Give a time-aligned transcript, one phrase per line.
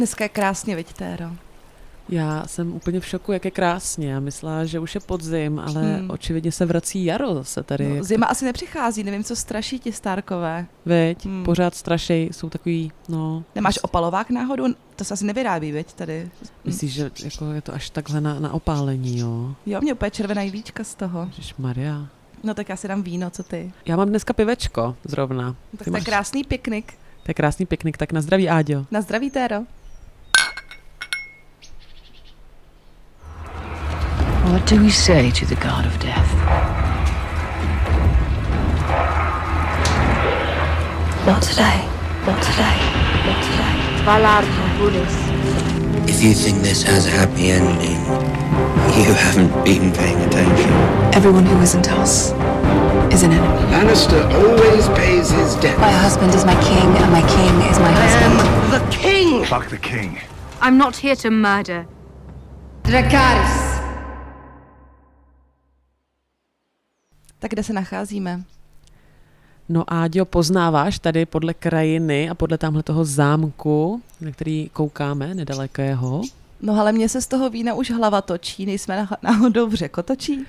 [0.00, 1.30] Dneska je krásně, viď, Téro?
[2.08, 4.12] Já jsem úplně v šoku, jak je krásně.
[4.12, 6.10] Já myslela, že už je podzim, ale hmm.
[6.10, 7.88] očividně se vrací jaro zase tady.
[7.88, 10.66] No, zima asi nepřichází, nevím, co straší ti stárkové.
[10.84, 11.44] Veď, hmm.
[11.44, 13.44] pořád strašej, jsou takový, no...
[13.54, 14.64] Nemáš opalovák náhodou?
[14.96, 16.30] To se asi nevyrábí, veď, tady.
[16.64, 19.54] Myslíš, že jako je to až takhle na, na opálení, jo?
[19.66, 21.30] Jo, mě úplně červená líčka z toho.
[21.58, 22.06] Maria.
[22.44, 23.72] No tak já si dám víno, co ty?
[23.86, 25.56] Já mám dneska pivečko zrovna.
[25.78, 26.92] Tak to je krásný piknik.
[27.22, 28.86] To je krásný piknik, tak na zdraví, Áďo.
[28.90, 29.64] Na zdraví, Téro.
[34.70, 36.30] Do we say to the god of death?
[41.26, 41.82] Not today.
[42.24, 42.78] Not today.
[43.26, 43.74] Not today.
[44.06, 44.44] Valar
[46.08, 47.98] If you think this has a happy ending,
[48.94, 50.70] you haven't been paying attention.
[51.18, 52.30] Everyone who isn't us
[53.12, 53.62] is an enemy.
[53.74, 55.76] Lannister always pays his debt.
[55.80, 58.34] My husband is my king, and my king is my husband.
[58.38, 59.44] I am the king!
[59.46, 60.20] Fuck the king.
[60.60, 61.88] I'm not here to murder.
[62.84, 63.69] Dracarys.
[67.40, 68.42] Tak kde se nacházíme?
[69.68, 76.22] No Áďo, poznáváš tady podle krajiny a podle tamhle toho zámku, na který koukáme, nedalekého?
[76.62, 80.46] No ale mě se z toho vína už hlava točí, nejsme náhodou v řekotočí.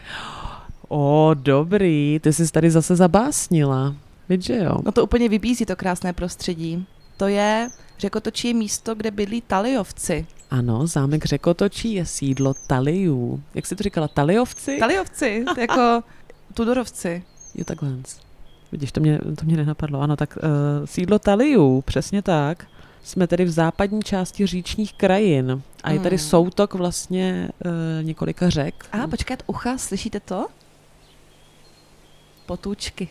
[0.87, 3.95] O, dobrý, ty jsi tady zase zabásnila.
[4.29, 4.77] Víš, že jo?
[4.85, 6.85] No to úplně vybízí to krásné prostředí.
[7.17, 7.69] To je,
[7.99, 10.25] řekotočí je místo, kde bydlí taliovci.
[10.51, 13.43] Ano, zámek Řekotočí je sídlo Taliů.
[13.55, 14.77] Jak jsi to říkala, Taliovci?
[14.79, 16.03] Taliovci, jako
[16.53, 17.23] Tudorovci.
[17.55, 17.89] Jo, takhle.
[18.71, 20.01] Vidíš, to mě, to mě nenapadlo.
[20.01, 22.67] Ano, tak uh, sídlo Taliu, přesně tak.
[23.03, 26.25] Jsme tedy v západní části říčních krajin a je tady hmm.
[26.25, 27.71] soutok vlastně uh,
[28.05, 28.85] několika řek.
[28.91, 30.47] A počkat, ucha, slyšíte to?
[32.45, 33.07] Potůčky.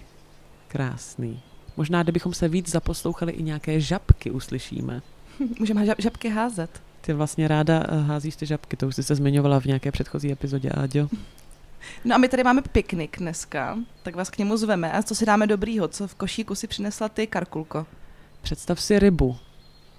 [0.69, 1.43] Krásný.
[1.77, 5.03] Možná, kdybychom se víc zaposlouchali, i nějaké žabky uslyšíme.
[5.59, 6.83] Můžeme žab, žabky házet.
[7.01, 10.33] Ty vlastně ráda eh, házíš ty žabky, to už jsi se zmiňovala v nějaké předchozí
[10.33, 11.09] epizodě, Áďo.
[12.05, 14.93] No a my tady máme piknik dneska, tak vás k němu zveme.
[14.93, 15.89] A co si dáme dobrýho?
[15.89, 17.87] Co v košíku si přinesla ty, Karkulko?
[18.43, 19.37] Představ si rybu.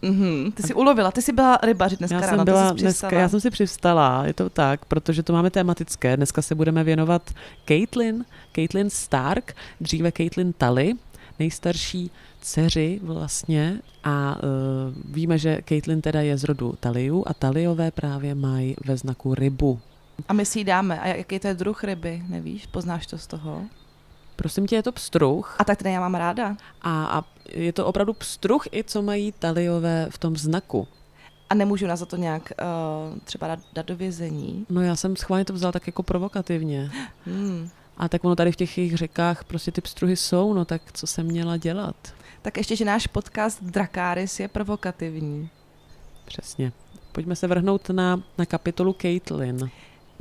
[0.04, 3.30] Mm-hmm, ty jsi ulovila, ty jsi byla rybaři dneska já ráno, jsem byla dneska, Já
[3.30, 6.18] jsem si přivstala, je to tak, protože to máme tematické.
[6.18, 7.32] Dneska se budeme věnovat
[7.68, 8.26] Caitlin,
[8.56, 10.94] Caitlin Stark, dříve Caitlin Tully,
[11.40, 12.12] nejstarší
[12.42, 18.36] dceři vlastně a uh, víme, že Caitlin teda je z rodu Taliu a Taliové právě
[18.36, 19.80] mají ve znaku rybu.
[20.28, 21.00] A my si ji dáme.
[21.00, 22.66] A jaký to je druh ryby, nevíš?
[22.66, 23.62] Poznáš to z toho?
[24.36, 25.56] Prosím tě, je to pstruh.
[25.60, 26.58] A tak ten já mám ráda.
[26.82, 30.88] A, a je to opravdu pstruh i co mají taliové v tom znaku.
[31.50, 34.66] A nemůžu nás za to nějak uh, třeba dát, dát do vězení?
[34.70, 36.92] No já jsem schválně to vzal tak jako provokativně.
[37.26, 37.70] Hmm.
[37.98, 41.08] A tak ono tady v těch jejich řekách prostě ty pstruhy jsou, no tak co
[41.08, 41.96] jsem měla dělat?
[42.42, 45.50] Tak ještě, že náš podcast Drakáris je provokativní.
[46.26, 46.72] Přesně.
[47.12, 49.70] Pojďme se vrhnout na, na kapitolu Caitlin.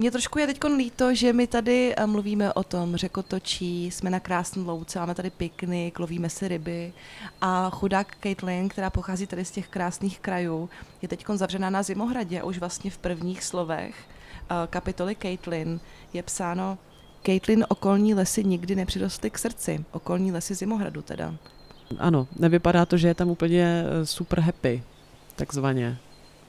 [0.00, 4.20] Mně trošku je teď líto, že my tady eh, mluvíme o tom řekotočí, jsme na
[4.20, 6.92] krásném louce, máme tady piknik, lovíme si ryby
[7.40, 10.70] a chudák Caitlin, která pochází tady z těch krásných krajů,
[11.02, 15.80] je teď zavřená na Zimohradě už vlastně v prvních slovech eh, kapitoly Caitlin
[16.12, 16.78] je psáno
[17.26, 21.34] Caitlin okolní lesy nikdy nepřirostly k srdci, okolní lesy Zimohradu teda.
[21.98, 24.82] Ano, nevypadá to, že je tam úplně eh, super happy,
[25.36, 25.98] takzvaně.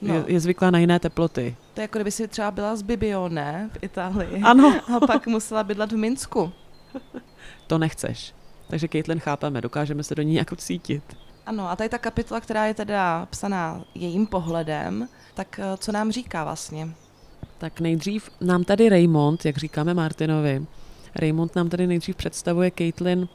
[0.02, 0.14] No.
[0.14, 1.56] Je, je zvyklá na jiné teploty.
[1.74, 4.42] To je jako kdyby si třeba byla z Bibione v Itálii.
[4.42, 4.80] Ano.
[4.96, 6.52] A pak musela bydlet v Minsku.
[7.66, 8.34] To nechceš.
[8.68, 11.02] Takže Caitlin chápeme, dokážeme se do ní jako cítit.
[11.46, 16.12] Ano, a tady ta kapitola, která je teda psaná jejím pohledem, tak eh, co nám
[16.12, 16.88] říká vlastně?
[17.58, 20.66] Tak nejdřív nám tady Raymond, jak říkáme Martinovi,
[21.14, 23.28] Raymond nám tady nejdřív představuje Caitlin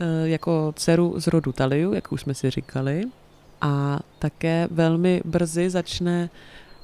[0.00, 3.04] eh, jako dceru z rodu Taliu, jak už jsme si říkali,
[3.60, 6.30] a také velmi brzy začne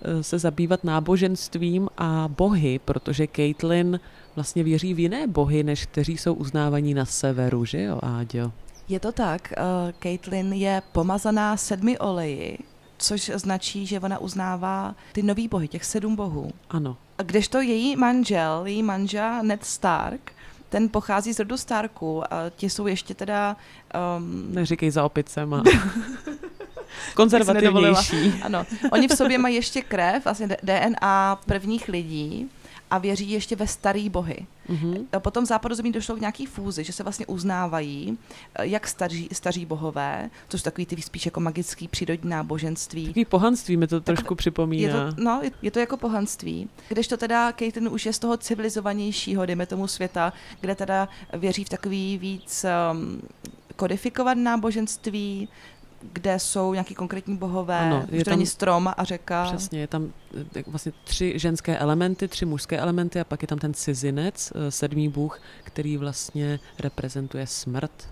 [0.02, 4.00] eh, se zabývat náboženstvím a bohy, protože Caitlin
[4.34, 8.52] vlastně věří v jiné bohy, než kteří jsou uznávaní na severu, že jo, Áďo?
[8.88, 9.52] Je to tak.
[9.58, 12.58] Uh, Caitlin je pomazaná sedmi oleji,
[12.98, 16.50] což značí, že ona uznává ty nový bohy, těch sedm bohů.
[16.70, 16.96] Ano.
[17.18, 20.32] A kdežto její manžel, její manžel Ned Stark,
[20.68, 23.56] ten pochází z rodu Starku a ti jsou ještě teda...
[24.18, 24.54] Um...
[24.54, 25.62] Neříkej za opicema.
[27.14, 28.34] konzervativnější.
[28.42, 32.50] Ano, oni v sobě mají ještě krev, vlastně DNA prvních lidí
[32.90, 34.46] a věří ještě ve starý bohy.
[34.68, 35.20] Mm-hmm.
[35.20, 38.18] Potom v západozemí došlo k nějaký fúzi, že se vlastně uznávají
[38.54, 43.06] eh, jak staří, staří bohové, což jsou takový ty spíš jako magický přírodní náboženství.
[43.06, 44.88] Takový pohanství mi to tak, trošku připomíná.
[44.88, 46.68] Je to, no, je to jako pohanství.
[46.88, 51.68] Kdežto teda Caitlin už je z toho civilizovanějšího, dejme tomu světa, kde teda věří v
[51.68, 53.22] takový víc um,
[53.76, 55.48] kodifikovat náboženství,
[56.12, 59.44] kde jsou nějaký konkrétní bohové, Ano, už je to tam- není strom a řeka.
[59.46, 60.12] Přesně, je tam
[60.56, 64.70] eh, vlastně tři ženské elementy, tři mužské elementy a pak je tam ten cizinec, eh,
[64.70, 68.08] sedmý bůh, který vlastně reprezentuje smrt.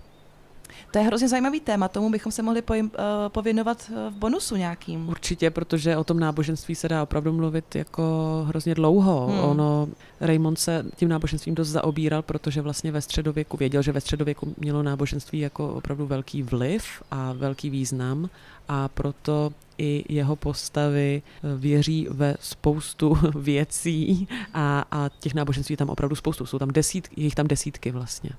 [0.91, 4.55] To je hrozně zajímavý téma, tomu bychom se mohli pojim, uh, pověnovat eh, v bonusu
[4.55, 5.09] nějakým.
[5.09, 8.03] Určitě, protože o tom náboženství se dá opravdu mluvit jako
[8.47, 9.27] hrozně dlouho.
[9.27, 9.39] Hmm.
[9.39, 9.87] Ono,
[10.21, 14.83] Raymond se tím náboženstvím dost zaobíral, protože vlastně ve středověku věděl, že ve středověku mělo
[14.83, 18.29] náboženství jako opravdu velký vliv a velký význam
[18.67, 25.89] a proto i jeho postavy eh, věří ve spoustu věcí a, a těch náboženství tam
[25.89, 26.45] opravdu spoustu.
[26.45, 28.29] Jsou tam desítky, jich tam desítky vlastně.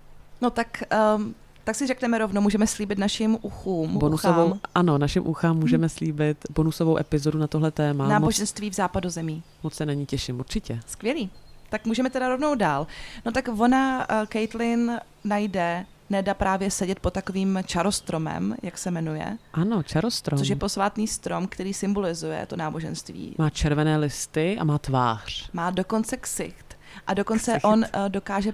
[0.41, 0.83] No tak,
[1.17, 1.35] um,
[1.65, 6.39] tak si řekneme rovnou, můžeme slíbit našim uchům, Bonusovou, uchám, ano, našim uchám můžeme slíbit
[6.55, 8.09] bonusovou epizodu na tohle téma.
[8.09, 9.43] Náboženství v západozemí.
[9.63, 10.81] moc se na ní těším, určitě.
[10.87, 11.31] Skvělý.
[11.71, 12.87] Tak můžeme teda rovnou dál.
[13.25, 19.39] No tak ona, uh, Caitlin, najde Neda právě sedět pod takovým čarostromem, jak se jmenuje,
[19.53, 20.39] Ano, čarostrom.
[20.39, 23.35] což je posvátný strom, který symbolizuje to náboženství.
[23.39, 25.51] Má červené listy a má tvář.
[25.53, 26.77] Má dokonce ksicht.
[27.07, 27.65] A dokonce Ksicht.
[27.65, 28.53] on uh, dokáže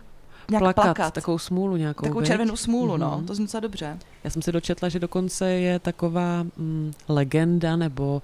[0.50, 1.14] nějak plakat, plakat.
[1.14, 2.02] takovou smůlu nějakou.
[2.02, 2.28] Takovou viď?
[2.28, 3.14] červenou smůlu, no.
[3.16, 3.26] Mhm.
[3.26, 3.98] To zní docela dobře.
[4.24, 8.22] Já jsem si dočetla, že dokonce je taková mm, legenda, nebo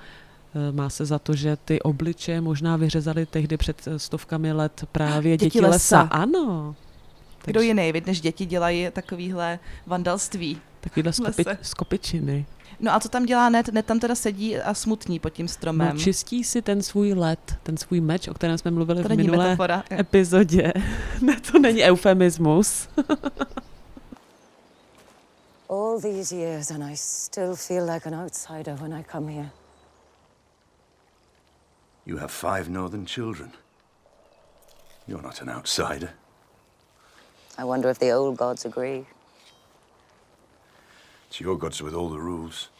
[0.55, 4.84] eh, má se za to, že ty obličeje možná vyřezali tehdy před eh, stovkami let
[4.93, 5.73] právě Děti děti, lesa.
[5.73, 6.00] lesa.
[6.00, 6.75] Ano.
[7.44, 10.58] Kdo jiný, vid, než děti dělají takovýhle vandalství.
[10.81, 12.46] Takovýhle skopi, skopičiny.
[12.81, 13.69] No a co tam dělá Ned?
[13.69, 15.96] Ned tam teda sedí a smutní pod tím stromem.
[15.96, 19.17] No, čistí si ten svůj let, ten svůj meč, o kterém jsme mluvili to v
[19.17, 19.84] minulé metafora.
[19.93, 20.73] epizodě.
[21.23, 22.88] ne, to není eufemismus.
[25.69, 29.50] All these years, and I still feel like an outsider when I come here.
[32.06, 33.50] You have five northern children.
[35.08, 36.11] You're not an outsider.
[37.58, 39.06] I wonder if the old gods agree.
[41.28, 42.70] It's your gods with all the rules.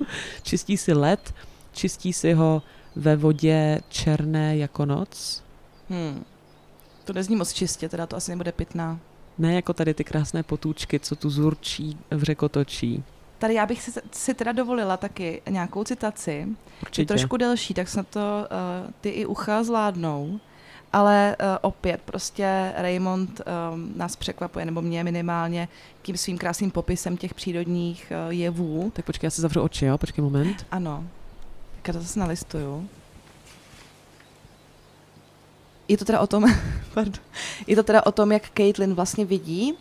[0.42, 1.34] Čistí si led,
[1.72, 2.62] čistí si ho
[2.96, 5.42] ve vodě černé jako noc.
[5.88, 6.24] Hmm.
[7.04, 8.98] To nezní moc čistě, teda to asi nebude pitná.
[9.38, 13.04] Ne jako tady ty krásné potůčky, co tu zurčí v řekotočí.
[13.38, 16.30] Tady já bych si, si teda dovolila taky nějakou citaci.
[16.30, 16.46] Je
[16.82, 17.06] Určitě.
[17.06, 20.40] trošku delší, tak snad to uh, ty i ucha zvládnou.
[20.92, 25.68] Ale uh, opět prostě Raymond um, nás překvapuje, nebo mě minimálně,
[26.02, 28.92] tím svým krásným popisem těch přírodních uh, jevů.
[28.94, 29.98] Tak počkej, já si zavřu oči, jo?
[29.98, 30.66] Počkej moment.
[30.70, 31.04] Ano.
[31.76, 32.88] Tak já to zase nalistuju.
[35.88, 36.44] Je to teda o tom,
[36.94, 37.22] pardon,
[37.66, 39.74] je to teda o tom, jak Caitlin vlastně vidí,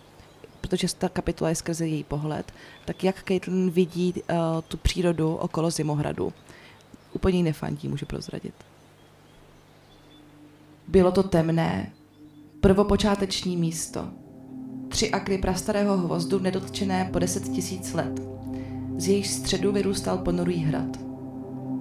[0.61, 2.53] protože ta kapitola je skrze její pohled,
[2.85, 6.33] tak jak Caitlin vidí uh, tu přírodu okolo Zimohradu.
[7.13, 8.53] Úplně nefandí, můžu prozradit.
[10.91, 11.91] Bylo to temné,
[12.61, 14.07] prvopočáteční místo.
[14.87, 18.21] Tři akry prastarého hvozdu nedotčené po deset tisíc let.
[18.97, 20.97] Z jejich středu vyrůstal ponurý hrad.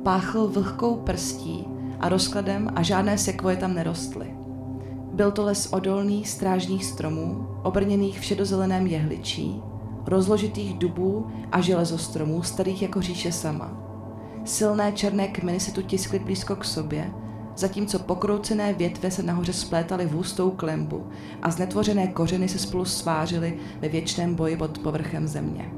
[0.03, 1.65] Páchl vlhkou prstí
[2.01, 4.27] a rozkladem a žádné sekvoje tam nerostly.
[5.13, 9.63] Byl to les odolných strážních stromů, obrněných v šedozeleném jehličí,
[10.07, 13.73] rozložitých dubů a železostromů starých jako říše sama.
[14.45, 17.11] Silné černé kmeny se tu tiskly blízko k sobě,
[17.59, 21.07] zatímco pokroucené větve se nahoře splétaly v hustou klembu
[21.43, 25.71] a znetvořené kořeny se spolu svářily ve věčném boji pod povrchem země.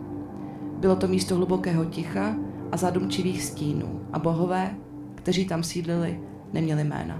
[0.78, 2.34] Bylo to místo hlubokého ticha
[2.72, 4.74] a zadumčivých stínů a bohové,
[5.14, 6.20] kteří tam sídlili,
[6.52, 7.18] neměli jména.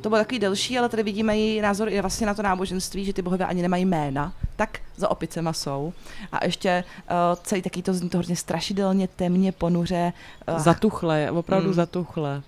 [0.00, 3.12] To bylo takový delší, ale tady vidíme její názor i vlastně na to náboženství, že
[3.12, 5.92] ty bohové ani nemají jména, tak za opicema jsou.
[6.32, 10.12] A ještě uh, celý taky to zní to hodně strašidelně, temně, ponuře.
[10.48, 11.74] Uh, Zatuchle, opravdu Mm.
[11.74, 12.42] zatuchle.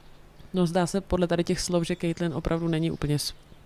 [0.54, 3.16] No zdá se podle tady těch slov, že Caitlin opravdu není úplně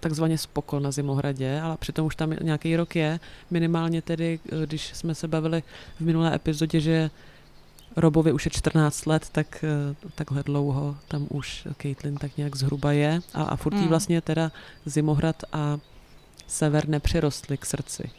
[0.01, 3.21] takzvaně spoko na Zimohradě, ale přitom už tam nějaký rok je.
[3.51, 5.63] Minimálně tedy, eh, když jsme se bavili
[5.97, 7.11] v minulé epizodě, že
[7.97, 12.93] Robovi už je 14 let, tak eh, takhle dlouho tam už Caitlin tak nějak zhruba
[12.93, 13.89] je a, a furt Mm.
[13.89, 14.53] vlastně teda
[14.87, 15.79] Zimohrad a
[16.47, 18.11] sever nepřirostly k srdci.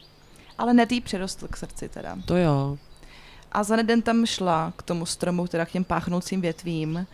[0.58, 2.18] ale netý přirostl k srdci teda.
[2.24, 2.78] To jo,
[3.52, 7.06] A za den tam šla k tomu stromu, teda k těm páchnoucím větvím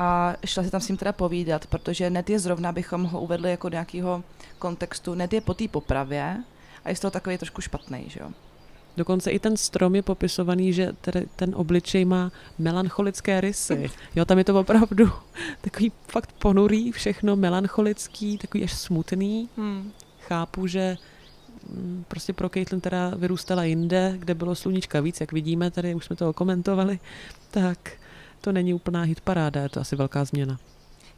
[0.00, 3.50] a šla si tam s ním teda povídat, protože Ned je zrovna, bychom ho uvedli
[3.50, 4.24] jako do nějakého
[4.58, 6.36] kontextu, Ned je po té popravě
[6.84, 8.30] a je z toho takový trošku špatný, že jo.
[8.96, 10.92] Dokonce i ten strom je popisovaný, že
[11.36, 13.90] ten obličej má melancholické rysy.
[14.14, 15.12] Jo, tam je to opravdu
[15.60, 19.48] takový fakt ponurý, všechno melancholický, takový až smutný.
[19.56, 19.92] Hmm.
[20.20, 20.96] Chápu, že
[21.68, 26.04] mm, prostě pro Caitlin teda vyrůstala jinde, kde bylo sluníčka víc, jak vidíme, tady už
[26.04, 26.98] jsme to komentovali,
[27.50, 27.99] tak
[28.40, 30.58] to není úplná hitparáda, je to asi velká změna.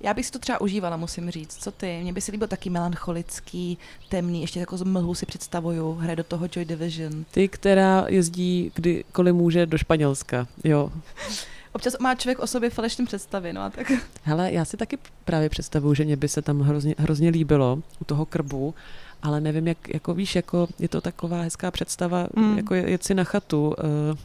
[0.00, 1.56] Já bych si to třeba užívala, musím říct.
[1.62, 1.98] Co ty?
[2.02, 6.24] Mně by se líbil taky melancholický, temný, ještě jako z mlhu si představuju, hraje do
[6.24, 7.24] toho Joy Division.
[7.30, 10.92] Ty, která jezdí kdykoliv může do Španělska, jo.
[11.72, 13.92] Občas má člověk o sobě falešné představy, no a tak.
[14.22, 18.04] Hele, já si taky právě představuju, že mě by se tam hrozně, hrozně líbilo u
[18.04, 18.74] toho krbu,
[19.22, 22.56] ale nevím, jak, jako víš, jako je to taková hezká představa, mm.
[22.56, 23.74] jako jet si na chatu.
[24.10, 24.18] Uh,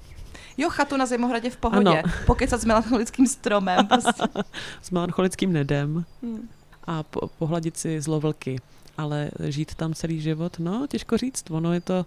[0.58, 1.90] Jo, chatu na Zimohradě v pohodě.
[1.90, 2.14] Ano.
[2.26, 3.88] Pokecat s melancholickým stromem.
[3.88, 4.24] Prostě.
[4.82, 6.06] s melancholickým nedem.
[6.24, 6.50] Hmm.
[6.84, 8.60] A po, pohladit si zlovlky.
[8.98, 11.52] Ale žít tam celý život, no, těžko říct.
[11.52, 12.06] Ono je to,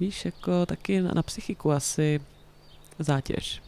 [0.00, 2.20] víš, jako taky na, na psychiku asi
[2.98, 3.62] zátěž.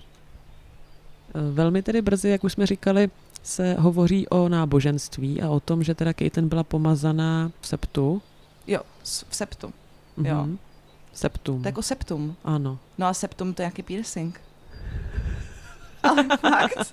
[1.35, 3.11] E, velmi tedy brzy, jak už jsme říkali,
[3.42, 8.23] se hovoří o náboženství a o tom, že teda Caitlin byla pomazaná v septu.
[8.66, 9.73] Jo, v septu.
[10.18, 10.26] Mm-hmm.
[10.26, 10.49] Jo.
[11.12, 11.62] Septum.
[11.62, 12.37] To je jako septum.
[12.45, 12.78] Ano.
[12.99, 14.40] No a septum to je nějaký piercing.
[16.02, 16.92] Ale fakt.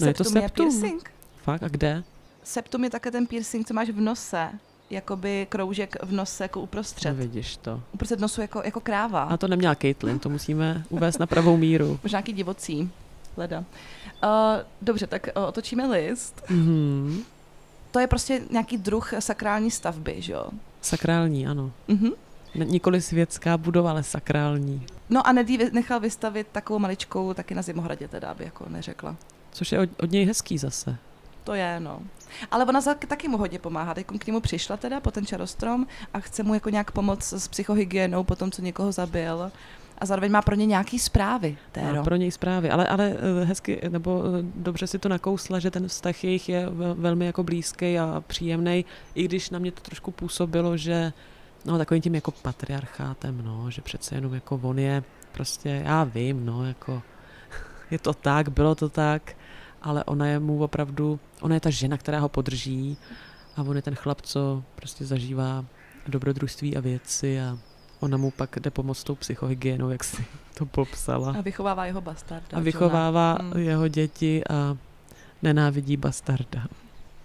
[0.00, 0.42] No septum je to septum.
[0.42, 1.10] Je piercing.
[1.42, 1.62] Fakt?
[1.62, 2.04] A kde?
[2.44, 4.48] Septum je také ten piercing, co máš v nose.
[4.90, 7.08] Jakoby kroužek v nose jako uprostřed.
[7.08, 7.82] No vidíš to.
[7.92, 9.22] Uprostřed nosu jako, jako kráva.
[9.22, 11.98] A to neměla Caitlin, to musíme uvést na pravou míru.
[12.02, 12.90] Možná nějaký divocí.
[13.36, 13.58] Leda.
[13.58, 14.30] Uh,
[14.82, 16.42] dobře, tak uh, otočíme list.
[16.48, 17.22] Mm-hmm.
[17.90, 20.46] To je prostě nějaký druh sakrální stavby, že jo?
[20.82, 21.72] Sakrální, ano.
[21.88, 22.12] Mm-hmm.
[22.64, 24.86] Nikoli světská budova, ale sakrální.
[25.10, 29.16] No a Nedý nechal vystavit takovou maličkou taky na Zimohradě teda, aby jako neřekla.
[29.52, 30.96] Což je od, od něj hezký zase.
[31.44, 32.02] To je, no.
[32.50, 33.94] Ale ona taky mu hodně pomáhá.
[33.94, 37.48] Teď k němu přišla teda po ten čarostrom a chce mu jako nějak pomoct s
[37.48, 39.52] psychohygienou po tom, co někoho zabil.
[39.98, 41.56] A zároveň má pro ně nějaký zprávy.
[41.72, 41.96] Téro.
[41.96, 45.70] Má pro něj zprávy, ale, ale eh, hezky, nebo eh, dobře si to nakousla, že
[45.70, 48.84] ten vztah jejich je velmi jako blízký a příjemný,
[49.14, 51.12] i když na mě to trošku působilo, že
[51.66, 56.46] no takovým tím jako patriarchátem, no, že přece jenom jako on je prostě, já vím,
[56.46, 57.02] no, jako
[57.90, 59.36] je to tak, bylo to tak,
[59.82, 62.96] ale ona je mu opravdu, ona je ta žena, která ho podrží
[63.56, 65.64] a on je ten chlap, co prostě zažívá
[66.08, 67.58] dobrodružství a věci a
[68.00, 71.34] ona mu pak jde pomoct tou psychohygienou, jak si to popsala.
[71.38, 72.58] A vychovává jeho bastarda.
[72.58, 73.62] A vychovává hmm.
[73.62, 74.76] jeho děti a
[75.42, 76.66] nenávidí bastarda.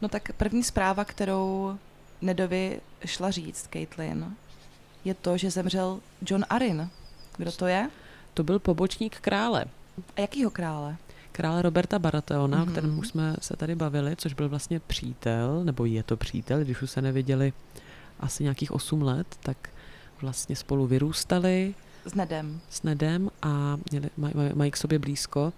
[0.02, 1.78] No tak první zpráva, kterou
[2.22, 4.36] Nedovi šla říct, Caitlin,
[5.06, 6.90] je to, že zemřel John Arin.
[7.38, 7.90] Kdo to je?
[8.34, 9.66] To byl pobočník krále.
[10.18, 10.98] A jakýho krále?
[11.32, 12.68] Krále Roberta Baratheona, mm-hmm.
[12.70, 13.00] o kterém mhm.
[13.00, 16.92] už jsme se tady bavili, což byl vlastně přítel, nebo je to přítel, když už
[16.92, 17.54] se neviděli
[18.20, 19.70] asi nějakých 8 let, tak
[20.22, 21.76] vlastně spolu vyrůstali.
[22.06, 22.62] S Nedem.
[22.70, 25.54] S Nedem a měli, maj, maj, mají k sobě blízko.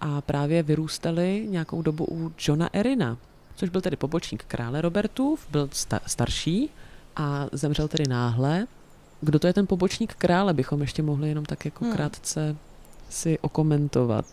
[0.00, 3.18] A právě vyrůstali nějakou dobu u Johna Erina,
[3.54, 6.70] což byl tedy pobočník krále Robertův, byl sta- starší
[7.16, 8.66] a zemřel tedy náhle.
[9.20, 11.94] Kdo to je ten pobočník krále, bychom ještě mohli jenom tak jako hmm.
[11.94, 12.56] krátce
[13.10, 14.26] si okomentovat.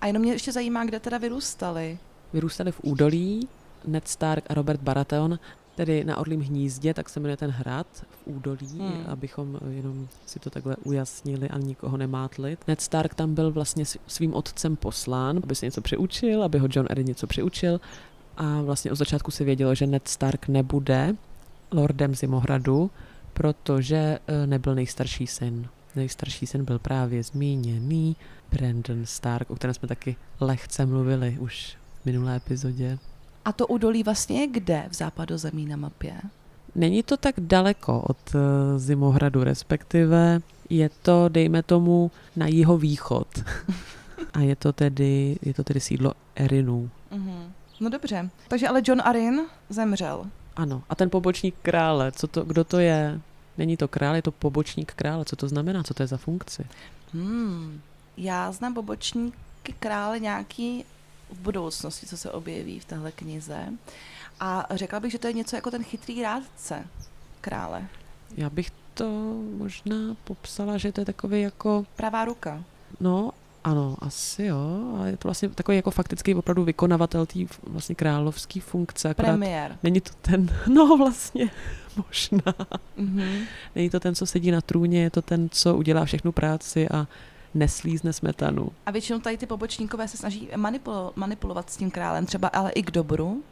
[0.00, 1.98] A jenom mě ještě zajímá, kde teda vyrůstali.
[2.32, 3.48] Vyrůstali v údolí,
[3.86, 5.38] Ned Stark a Robert Baratheon,
[5.74, 9.04] tedy na Orlím hnízdě, tak se jmenuje ten hrad v údolí, hmm.
[9.08, 12.58] abychom jenom si to takhle ujasnili a nikoho nemátli.
[12.68, 16.86] Ned Stark tam byl vlastně svým otcem poslán, aby se něco přiučil, aby ho John
[16.90, 17.80] Arryn něco přiučil
[18.36, 21.14] a vlastně od začátku se vědělo, že Ned Stark nebude
[21.72, 22.90] lordem Zimohradu,
[23.32, 25.68] protože e, nebyl nejstarší syn.
[25.96, 28.16] Nejstarší syn byl právě zmíněný
[28.50, 32.98] Brandon Stark, o kterém jsme taky lehce mluvili už v minulé epizodě.
[33.44, 36.14] A to údolí vlastně je kde v západozemí na mapě?
[36.74, 38.40] Není to tak daleko od uh,
[38.76, 40.40] Zimohradu, respektive
[40.70, 43.28] je to, dejme tomu, na jeho východ.
[44.32, 46.90] A je to tedy, je to tedy sídlo Erinů.
[47.12, 47.55] Mm-hmm.
[47.80, 48.30] No dobře.
[48.48, 50.26] Takže ale John Arryn zemřel.
[50.56, 50.82] Ano.
[50.88, 53.20] A ten pobočník krále, co to, kdo to je?
[53.58, 55.24] Není to král, je to pobočník krále.
[55.24, 55.82] Co to znamená?
[55.82, 56.66] Co to je za funkci?
[57.12, 57.80] Hmm.
[58.16, 60.84] Já znám pobočníky krále nějaký
[61.30, 63.66] v budoucnosti, co se objeví v téhle knize.
[64.40, 66.84] A řekla bych, že to je něco jako ten chytrý rádce
[67.40, 67.84] krále.
[68.36, 69.08] Já bych to
[69.56, 71.86] možná popsala, že to je takový jako...
[71.96, 72.64] Pravá ruka.
[73.00, 73.30] No,
[73.66, 74.94] ano, asi jo.
[75.00, 79.14] A je to vlastně takový jako faktický opravdu vykonavatel té vlastně královské funkce.
[79.14, 79.78] Premiér.
[79.82, 81.50] Není to ten, no vlastně,
[81.96, 82.52] možná.
[82.98, 83.44] Mm-hmm.
[83.74, 87.06] Není to ten, co sedí na trůně, je to ten, co udělá všechnu práci a
[87.54, 88.70] neslízne smetanu.
[88.86, 92.82] A většinou tady ty pobočníkové se snaží manipulo- manipulovat s tím králem, třeba ale i
[92.82, 93.42] k dobru,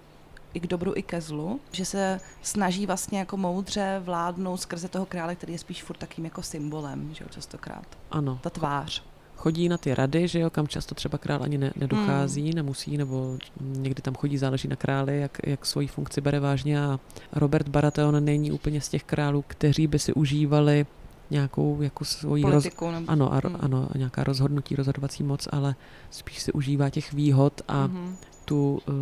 [0.54, 5.06] i k dobru, i ke zlu, že se snaží vlastně jako moudře vládnout skrze toho
[5.06, 7.87] krále, který je spíš furt takým jako symbolem, že jo, častokrát.
[8.11, 8.38] Ano.
[8.42, 9.02] Ta tvář
[9.36, 12.54] chodí na ty rady, že jo, kam často třeba král ani ne, nedochází, hmm.
[12.54, 17.00] nemusí, nebo někdy tam chodí, záleží na králi, jak, jak svoji funkci bere vážně a
[17.32, 20.86] Robert Baratheon není úplně z těch králů, kteří by si užívali
[21.30, 23.56] nějakou jako svoji roz, nebo- ano, a, ro- Mm.
[23.60, 25.74] ano, a nějaká rozhodnutí, rozhodovací moc, ale
[26.10, 28.16] spíš si užívá těch výhod a Mhm.
[28.44, 28.94] tu uh,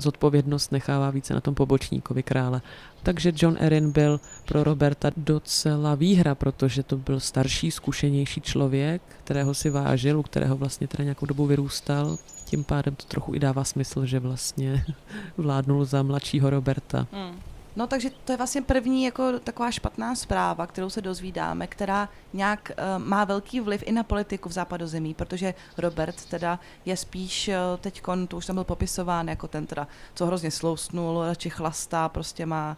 [0.00, 2.62] zodpovědnost nechává více na tom pobočníkovi krále.
[3.02, 9.54] Takže John Erin byl pro Roberta docela výhra, protože to byl starší, zkušenější člověk, kterého
[9.54, 12.18] si vážil, u kterého vlastně teda nějakou dobu vyrůstal.
[12.44, 14.84] Tím pádem to trochu i dává smysl, že vlastně
[15.36, 17.06] vládnul za mladšího Roberta.
[17.12, 17.49] Hmm.
[17.76, 22.72] No takže to je vlastně první jako taková špatná zpráva, kterou se dozvídáme, která nějak
[22.78, 27.54] uh, má velký vliv i na politiku v západozemí, protože Robert teda je spíš uh,
[27.80, 32.46] teď, to už tam byl popisován jako ten teda, co hrozně slousnul, radši chlastá, prostě
[32.46, 32.76] má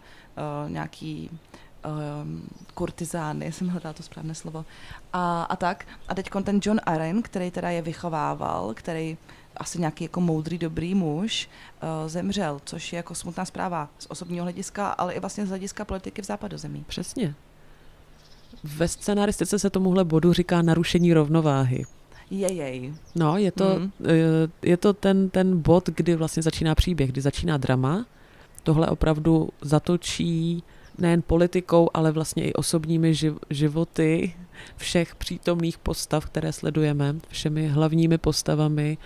[0.65, 1.29] uh, nějaký
[1.85, 4.65] um, kurtizány, jsem hledala to správné slovo,
[5.13, 5.85] a, a tak.
[6.07, 9.17] A teď ten John Arryn, který teda je vychovával, který
[9.57, 11.49] asi nějaký jako moudrý, dobrý muž,
[11.83, 15.85] uh, zemřel, což je jako smutná zpráva z osobního hlediska, ale i vlastně z hlediska
[15.85, 16.85] politiky v západozemí.
[16.87, 17.35] Přesně.
[18.63, 21.85] Ve scenaristice se tomuhle bodu říká narušení rovnováhy.
[22.31, 22.93] Jejej.
[23.15, 23.91] No, je to, mm.
[24.61, 28.05] je to ten, ten bod, kdy vlastně začíná příběh, kdy začíná drama.
[28.63, 30.63] Tohle opravdu zatočí
[30.97, 34.33] nejen politikou, ale vlastně i osobními živ- životy
[34.77, 38.97] všech přítomných postav, které sledujeme, všemi hlavními postavami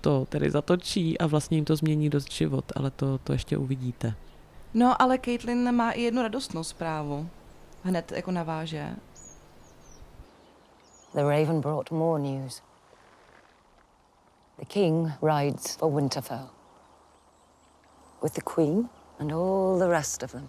[0.00, 4.14] to tedy zatočí a vlastně jim to změní dost život, ale to, to ještě uvidíte.
[4.74, 7.28] No, ale Caitlin má i jednu radostnou zprávu.
[7.82, 8.96] Hned jako naváže.
[11.14, 12.62] The Raven brought more news.
[14.58, 16.48] The king rides for Winterfell.
[18.22, 18.88] With the queen
[19.18, 20.48] and all the rest of them.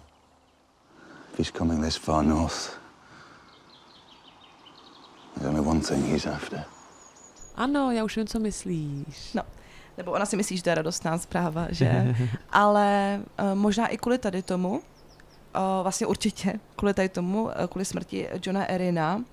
[1.34, 2.78] If he's coming this far north,
[5.36, 6.66] there's only one thing he's after.
[7.56, 9.34] Ano, já už vím, co myslíš.
[9.34, 9.42] No,
[9.98, 12.16] nebo ona si myslí, že to je radostná zpráva, že?
[12.50, 14.82] Ale uh, možná i kvůli tady tomu, uh,
[15.82, 19.24] vlastně určitě kvůli tady tomu, uh, kvůli smrti Johna Erina, uh,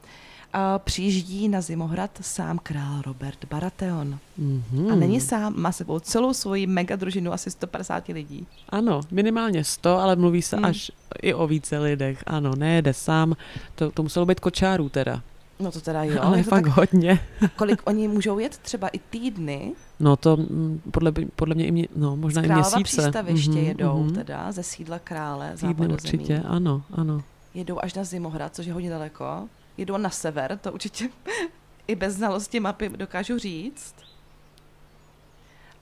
[0.79, 4.19] přijíždí na Zimohrad sám král Robert Baratheon.
[4.41, 4.93] Mm-hmm.
[4.93, 8.47] A není sám, má sebou celou svoji mega družinu, asi 150 lidí.
[8.69, 10.65] Ano, minimálně 100, ale mluví se mm.
[10.65, 12.25] až i o více lidech.
[12.27, 13.37] Ano, nejede sám.
[13.75, 15.23] To, to muselo být kočárů teda.
[15.61, 16.23] No to teda jo.
[16.23, 17.21] ale je to fakt tak, hodně.
[17.57, 18.59] kolik oni můžou jet?
[18.59, 19.73] Třeba i týdny.
[20.01, 22.83] No to mm, podle, podle mě i mě, no, možná Z i měsíce.
[22.85, 24.15] přístaviště Mhm, jedou mhm.
[24.15, 27.23] teda ze sídla krále Týdny určitě, ano, ano.
[27.55, 29.49] jedou až na Zimohrad, což je hodně daleko.
[29.77, 31.09] Jedou na sever, to určitě
[31.87, 33.95] i bez znalosti mapy dokážu říct.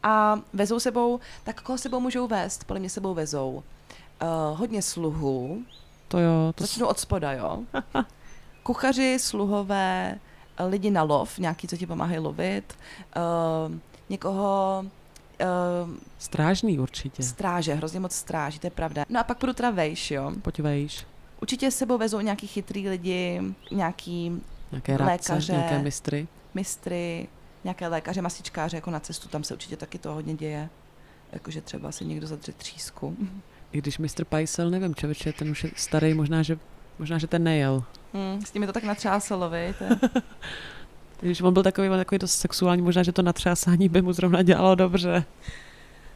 [0.02, 2.64] A vezou sebou, tak koho sebou můžou vést?
[2.64, 3.62] Podle mě sebou vezou
[4.22, 5.62] uh, hodně sluhů.
[6.08, 7.62] To jo, to Začnu od spoda, jo.
[8.66, 10.18] Kuchaři, sluhové,
[10.68, 12.74] lidi na lov, nějaký, co ti pomáhají lovit.
[13.16, 13.74] Uh,
[14.09, 17.22] někoho uh, strážný určitě.
[17.22, 19.05] stráže, hrozně moc stráží, to je pravda.
[19.09, 20.33] No a pak půjdu teda vejš, jo.
[20.42, 21.07] Pojď vejš.
[21.42, 25.52] Určitě sebou vezou nějaký chytrý lidi, nějaký Nějaké rádce, Lékaře.
[25.52, 26.29] nějaké mistry.
[26.55, 27.29] mistry,
[27.64, 30.68] nějaké lékaře, masičkáře jako na cestu, tam se určitě taky to hodně děje.
[31.33, 33.16] Jakože třeba si někdo zadře třísku.
[33.72, 36.59] I když mistr Pajsel, nevím, člověče, ten už je starý, možná, že,
[36.98, 37.85] možná, že ten nejel.
[38.16, 39.76] Hmm, s tím je to tak natřásalo, viď?
[41.20, 44.42] Když on byl takový, on takový dost sexuální, možná, že to natřásání by mu zrovna
[44.42, 45.24] dělalo dobře.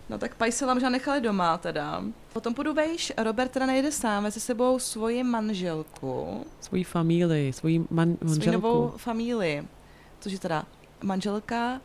[0.09, 2.03] No tak Pajsela možná nechali doma teda.
[2.33, 7.87] Potom půjdu vejš, Robert teda nejde sám, veze se sebou svoji manželku, Svojí famílii, svojí
[7.91, 8.67] man, svoji manželku.
[8.69, 9.65] novou famílii,
[10.21, 10.65] což je teda
[11.03, 11.81] manželka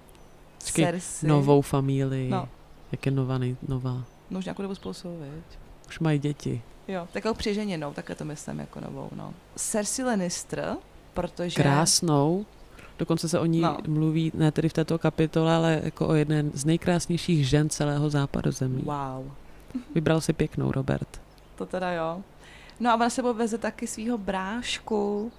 [0.60, 1.30] Počkej, Cersei.
[1.30, 2.30] Novou famílii.
[2.30, 2.50] No.
[2.92, 4.04] Jak je nová, nej, nová.
[4.30, 5.60] No už nějakou dobu spolu jsou, viď?
[5.88, 6.62] Už mají děti.
[6.88, 9.34] Jo, takovou přiženěnou, takhle to myslím jako novou, no.
[9.56, 10.76] Cersei Lannister,
[11.14, 11.62] protože...
[11.64, 12.46] Krásnou.
[13.00, 13.78] Dokonce se o ní No.
[13.88, 18.82] mluví, ne tedy v této kapitole, ale jako o jedné z nejkrásnějších žen celého západozemí.
[18.82, 19.32] Wow,
[19.96, 21.22] Vybral si pěknou, Robert.
[21.56, 22.22] to teda jo.
[22.80, 25.32] No a ona sebou veze taky svého brášku,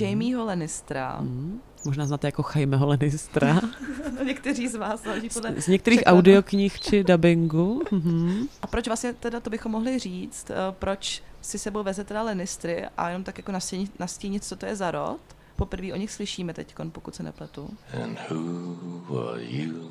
[0.00, 1.16] Jamieho Lannistera.
[1.20, 1.60] Mm.
[1.84, 3.60] Možná znáte jako Jaimeho Lannistera.
[4.24, 5.02] Někteří z vás
[5.34, 5.60] podle...
[5.60, 6.18] Z některých překladu.
[6.18, 7.82] audioknih či dubbingu.
[7.90, 8.46] Mhm.
[8.62, 12.84] A proč vlastně teda, to bychom mohli říct, eh, proč si sebou veze teda Lannistry
[12.96, 15.20] a jenom tak jako nastínit, nastínit co to je za rod?
[15.56, 17.70] Poprvé o nich slyšíme teď, pokud se nepletu.
[18.02, 19.90] And who are you?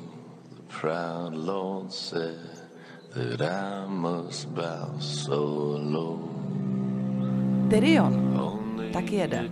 [0.50, 2.68] The proud Lord said
[3.14, 6.18] that I must bow so low.
[7.70, 8.28] Tyrion
[8.92, 9.50] taky jede.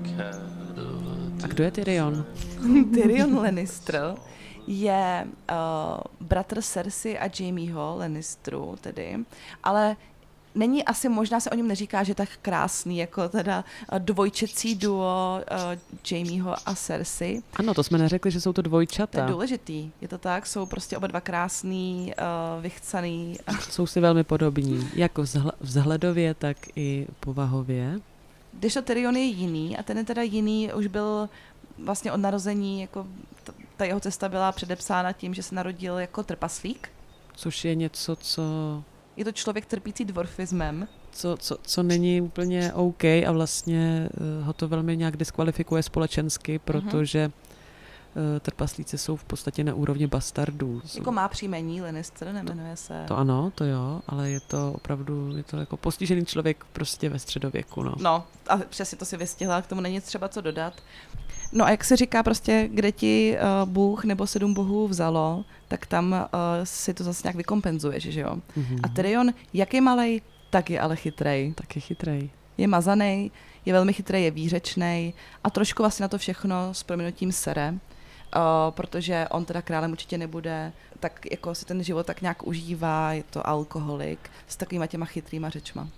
[1.44, 2.24] A kdo je Tyrion?
[2.94, 4.14] Tyrion Lannister
[4.66, 9.16] je uh, bratr Cersei a Jamieho Lannistru tedy,
[9.64, 9.96] ale
[10.54, 14.74] není asi, možná se o něm neříká, že je tak krásný, jako teda uh, dvojčecí
[14.74, 15.56] duo uh,
[16.12, 17.42] Jamieho a Cersei.
[17.56, 19.26] Ano, to jsme neřekli, že jsou to To je dvojčata.
[19.26, 22.12] důležitý, je to tak, jsou prostě oba dva krásný,
[22.56, 23.36] uh, vychcaný.
[23.70, 28.00] Jsou si velmi podobní, jak vzhle- vzhledově, tak i povahově.
[28.58, 31.28] Když to Tyrion je jiný a ten je teda jiný, už byl
[31.78, 33.06] vlastně od narození, jako
[33.76, 36.88] ta jeho cesta byla předepsána tím, že se narodil jako trpaslík.
[37.34, 38.42] Což je něco, co,
[39.16, 40.88] Je to člověk trpící dvorfismem.
[41.12, 44.08] co, co, co není úplně OK a vlastně
[44.40, 47.45] eh, ho to velmi nějak diskvalifikuje společensky, protože eh,
[48.40, 50.82] trpaslíci jsou v podstatě na úrovni bastardů.
[50.94, 53.04] Jako má příjmení Lannister, nemenuje se.
[53.08, 57.18] To ano, to jo, ale je to opravdu, je to jako postižený člověk prostě ve
[57.18, 57.94] středověku, no.
[58.00, 60.74] No, a přesně to si vystihla, k tomu není třeba co dodat.
[61.52, 65.86] No a jak se říká prostě, kde ti uh, Bůh nebo sedm bohů vzalo, tak
[65.86, 66.18] tam uh,
[66.64, 68.36] si to zase nějak vykompenzuješ, že jo?
[68.56, 68.78] Mhm.
[68.82, 71.52] A Tyrion, jak je malej, tak je ale chytrej.
[71.54, 72.30] Tak je chytrej.
[72.58, 73.32] Je mazaný,
[73.64, 77.74] je velmi chytrý, je výřečný a trošku vlastně na to všechno s proměnutím sere,
[78.36, 83.12] uh, protože on teda králem určitě nebude, tak jako si ten život tak nějak užívá,
[83.12, 85.88] je to alkoholik s takovýma těma chytrýma řečma.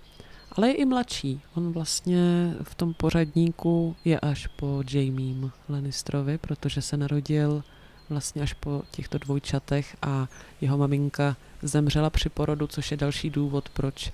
[0.52, 1.40] Ale je i mladší.
[1.54, 7.64] On vlastně v tom pořadníku je až po Jamiem Lannisterovi, protože se narodil
[8.10, 10.28] vlastně až po těchto dvojčatech a
[10.60, 14.12] jeho maminka zemřela při porodu, což je další důvod, proč eh,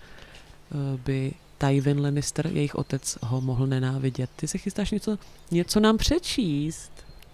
[1.04, 4.30] by Tywin Lannister, jejich otec, ho mohl nenávidět.
[4.36, 5.18] Ty se chystáš něco,
[5.50, 6.92] něco nám přečíst?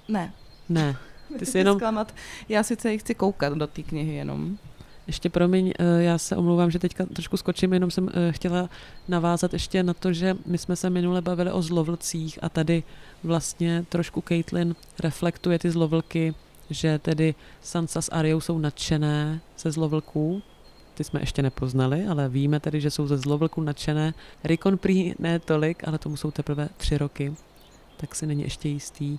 [0.09, 0.33] Ne,
[0.71, 0.97] Ne,
[1.29, 2.15] ty Chci si jenom zklamat.
[2.49, 4.59] Já sice chci koukat do té knihy jenom.
[5.07, 8.71] Ještě promiň, eh, já se omlouvám, že teďka trošku skočím, jenom jsem eh, chtěla
[9.09, 12.83] navázat ještě na to, že my jsme se minule bavili o zlovlcích a tady
[13.23, 16.35] vlastně trošku Caitlin reflektuje ty zlovlky,
[16.71, 20.43] že tedy Sansa s Ariou jsou nadšené ze zlovlků.
[20.95, 24.15] Ty jsme ještě nepoznali, ale víme tedy, že jsou ze zlovlků nadšené.
[24.45, 27.35] Rickon prý ne tolik, ale tomu jsou teprve tři roky,
[27.97, 29.19] tak si není ještě jistý.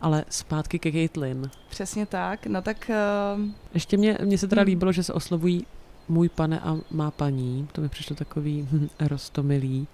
[0.00, 1.50] Ale zpátky ke Caitlin.
[1.68, 2.90] Přesně tak, no tak
[3.36, 3.42] uh,
[3.74, 4.66] Ještě mě, mně se teda Hmm.
[4.66, 5.66] líbilo, že se oslovují
[6.08, 7.68] můj pane a má paní.
[7.72, 8.68] To mi přišlo takový
[9.00, 9.86] rostomilý.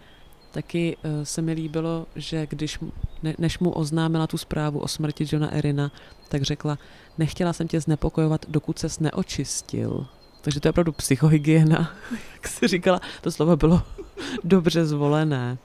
[0.50, 2.78] Taky eh, se mi líbilo, že když,
[3.22, 5.92] ne, než mu oznámila tu zprávu o smrti Johna Erina,
[6.28, 6.78] tak řekla,
[7.18, 10.06] nechtěla jsem tě znepokojovat, dokud ses neočistil.
[10.40, 11.90] Takže to je opravdu psychohygiena,
[12.34, 13.82] jak si říkala, to slovo bylo
[14.44, 15.58] dobře zvolené.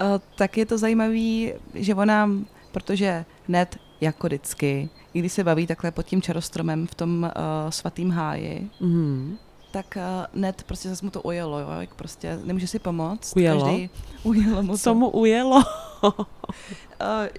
[0.00, 2.30] uh, tak je to zajímavý, že ona,
[2.74, 7.70] protože Ned jako vždycky, i když se baví takhle pod tím čarostromem v tom uh,
[7.70, 9.38] svatým háji, Mm.
[9.70, 13.36] tak uh, Ned prostě zase mu to ujelo, jo, jak prostě nemůže si pomoct.
[13.36, 13.64] Ujelo?
[13.64, 13.90] Každý,
[14.22, 14.78] ujelo mu to.
[14.78, 15.56] Co mu ujelo?
[16.02, 16.12] Uh,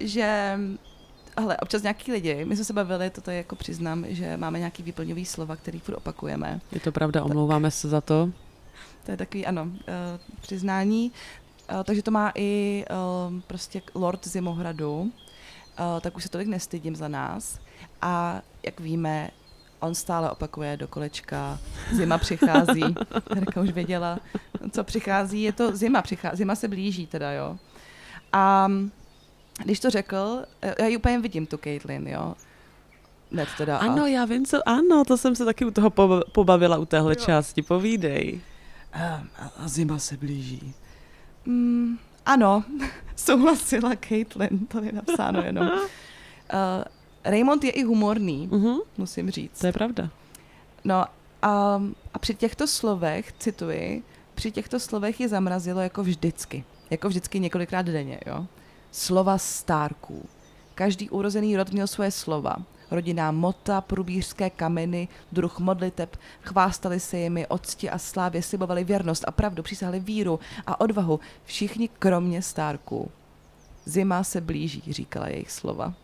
[0.00, 0.58] že
[1.36, 4.82] ale občas nějaký lidi, my jsme se bavili, toto je jako přiznám, že máme nějaký
[4.82, 6.60] výplňový slova, který furt opakujeme.
[6.72, 8.30] Je to pravda, omlouváme se za to.
[9.04, 9.70] To je takový, ano, uh,
[10.40, 11.12] přiznání.
[11.72, 15.10] Uh, takže to má i uh, prostě Lord Zimohradu,
[16.00, 17.58] tak už se tolik nestydím za nás.
[18.02, 19.30] A jak víme,
[19.80, 21.58] on stále opakuje do kolečka,
[21.92, 22.82] zima přichází.
[23.34, 24.18] Terka už věděla,
[24.70, 27.56] co přichází, je to zima, přichází, zima se blíží teda, jo.
[28.32, 28.68] A
[29.64, 32.34] když to řekl, eh, já ji úplně vidím, tu Caitlyn, jo.
[33.30, 33.76] Ned teda.
[33.78, 36.84] a- Ano, já vím, co, ano, to jsem se taky u toho poba- pobavila u
[36.84, 37.24] téhle Jo.
[37.24, 38.40] části, povídej.
[38.92, 38.98] A,
[39.38, 40.74] a, a zima se blíží.
[41.46, 42.64] Mm, ano,
[43.16, 45.66] souhlasila Caitlin, to je napsáno jenom.
[45.66, 45.78] Uh,
[47.24, 49.58] Raymond je i humorný, Mhm, musím říct.
[49.60, 50.10] to je pravda.
[50.84, 51.04] No
[51.42, 51.82] a,
[52.14, 54.02] a při těchto slovech, cituji,
[54.34, 56.64] při těchto slovech je zamrazilo jako vždycky.
[56.90, 58.46] Jako vždycky několikrát denně, jo.
[58.92, 60.28] Slova stárků.
[60.74, 62.56] Každý urozený rod měl svoje slova.
[62.90, 69.30] Rodinná mota, průbířské kameny, druh modliteb, chvástali se jimi octi a slávě, slibovali věrnost a
[69.30, 71.20] pravdu, přísahali víru a odvahu.
[71.44, 73.10] Všichni kromě stárků.
[73.84, 75.94] Zima se blíží, říkala jejich slova.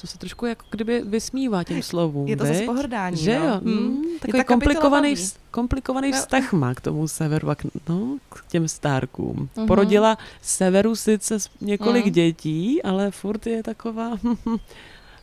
[0.00, 3.44] To se trošku jako kdyby vysmívá těm slovům, Je to zase pohrdání, Že no.
[3.46, 3.60] jo?
[3.62, 5.14] Mm, Je takový ta kapitola komplikovaný,
[5.50, 6.16] komplikovaný No.
[6.18, 9.48] vztah má k tomu severu a k, no, k těm stárkům.
[9.56, 9.66] Mhm.
[9.66, 12.12] Porodila severu sice několik Mhm.
[12.14, 14.10] dětí, ale furt je taková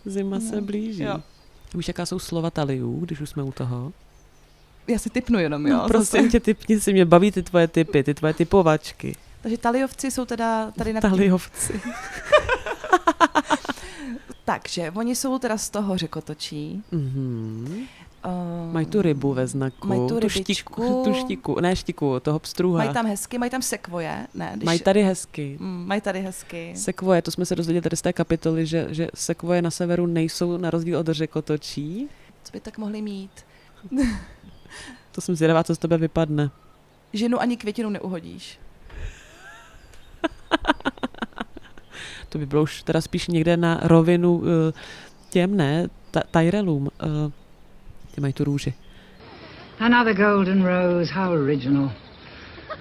[0.05, 1.03] zima se No, blíží.
[1.03, 1.19] jo.
[1.73, 3.93] Víš, jaká jsou slova taliů, když už jsme u toho?
[4.87, 5.77] Já si typnu jenom, jo.
[5.77, 9.15] No, prosím tě, typni si, mě baví ty tvoje typy, ty tvoje typovačky.
[9.41, 11.81] Takže taliovci jsou teda tady na Taliovci.
[14.45, 16.83] Takže oni jsou teda z toho řekotočí.
[16.91, 17.85] Mhm.
[18.25, 19.87] Uh, Mají tu rybu ve znaku.
[19.87, 21.03] Mají tu štiku, rybičku.
[21.05, 22.77] tu štiku, ne štiku, toho pstruha.
[22.77, 24.51] Mají tam hezky, mají tam sekvoje, ne?
[24.55, 25.57] Když, Mají tady hezky.
[25.59, 26.73] Mm, mají tady hezky.
[26.75, 30.57] Sekvoje, to jsme se dozvěděli tady z té kapitoly, že, že sekvoje na severu nejsou
[30.57, 32.09] na rozdíl od řekotočí.
[32.43, 33.31] Co by tak mohli mít?
[35.11, 36.49] To jsem zvědavá, co z tebe vypadne.
[37.13, 38.59] Ženu ani květinu neuhodíš.
[42.29, 44.45] To by bylo už teda spíš někde na rovinu uh,
[45.29, 46.89] těm, ne, ta, Tyrellům.
[48.15, 48.73] Ty mají tu růži.
[49.79, 51.91] Another golden rose, how original.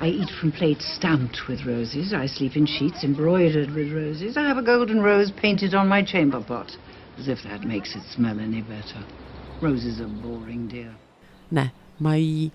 [0.01, 2.13] I eat from plates stamped with roses.
[2.13, 4.37] I sleep in sheets embroidered with roses.
[4.37, 6.79] I have a golden rose painted on my chamber pot,
[7.21, 9.03] as if that makes it smell any better.
[9.63, 10.95] Roses are boring, dear.
[11.51, 11.71] Ne,
[12.01, 12.53] mají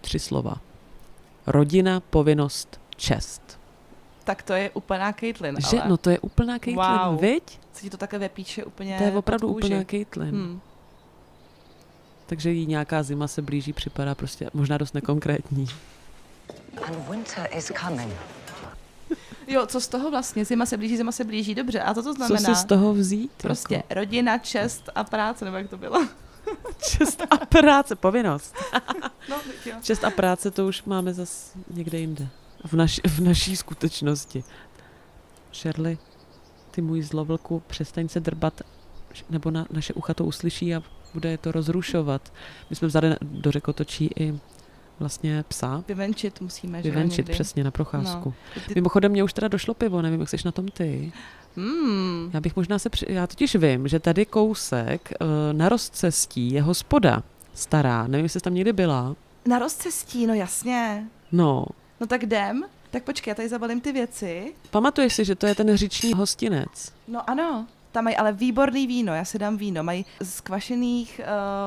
[0.00, 0.54] tři slova.
[1.46, 3.58] Rodina, povinnost, čest.
[4.24, 5.80] Tak to je úplná Caitlyn, Že?
[5.80, 7.20] ale No to je úplná Caitlyn, Wow.
[7.20, 7.58] viď?
[7.72, 10.30] se ti to takhle vepíše úplně To je opravdu úplná Caitlyn.
[10.30, 10.60] Hmm.
[12.32, 15.66] Takže jí nějaká zima se blíží, připadá prostě možná dost nekonkrétní.
[16.86, 18.12] And winter is coming.
[19.46, 20.44] Jo, co z toho vlastně?
[20.44, 21.80] Zima se blíží, zima se blíží, dobře.
[21.80, 22.54] A to to Co znamená?
[22.54, 23.32] si z toho vzít?
[23.36, 23.94] Prostě Jako?
[23.94, 26.06] rodina, čest a práce, nebo jak to bylo?
[26.90, 28.54] Čest a práce, povinnost.
[29.28, 29.74] No, jo.
[29.82, 32.28] Čest a práce to už máme zas někde jinde.
[32.64, 34.44] V, naš, v naší skutečnosti.
[35.54, 35.98] Shirley,
[36.70, 38.60] ty můj zlovlku, přestaň se drbat,
[39.30, 40.82] nebo na, naše ucha to uslyší a
[41.14, 42.32] bude je to rozrušovat.
[42.70, 44.34] My jsme vzali do řekotočí i
[45.00, 47.32] vlastně psa, Vyvenčit musíme, že vyvenčit někdy.
[47.32, 48.34] přesně na procházku.
[48.56, 48.62] No.
[48.68, 51.12] Ty- Mimochodem, mě už teda došlo pivo, nevím, jak jsi na tom ty.
[51.56, 52.30] Hmm.
[52.32, 53.06] Já bych možná se, při...
[53.08, 57.22] já totiž vím, že tady kousek uh, na rozcestí je hospoda
[57.54, 59.16] stará, nevím, jestli jsi tam někdy byla.
[59.48, 61.04] Na rozcestí, no jasně.
[61.32, 61.66] No,
[62.00, 62.64] No tak jdem.
[62.90, 64.54] Tak počkej, já tady zabalím ty věci.
[64.70, 66.92] pamatuješ si, že to je ten hřiční hostinec?
[67.08, 69.82] No ano, tam mají ale výborný víno, já si dám víno.
[69.82, 71.20] Mají z kvašených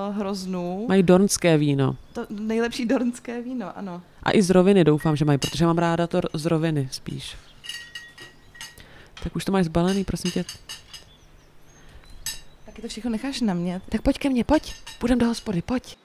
[0.09, 0.85] uh, hroznů.
[0.87, 1.95] Mají dornské víno.
[2.13, 4.01] To nejlepší dornské víno, ano.
[4.23, 7.35] A i z roviny doufám, že mají, protože mám ráda to z roviny spíš.
[9.23, 10.45] Tak už to máš zbalený, prosím tě.
[12.65, 13.81] Taky to všechno necháš na mě.
[13.89, 14.73] Tak pojď ke mně, pojď.
[14.99, 15.97] Půjdem do hospody, pojď.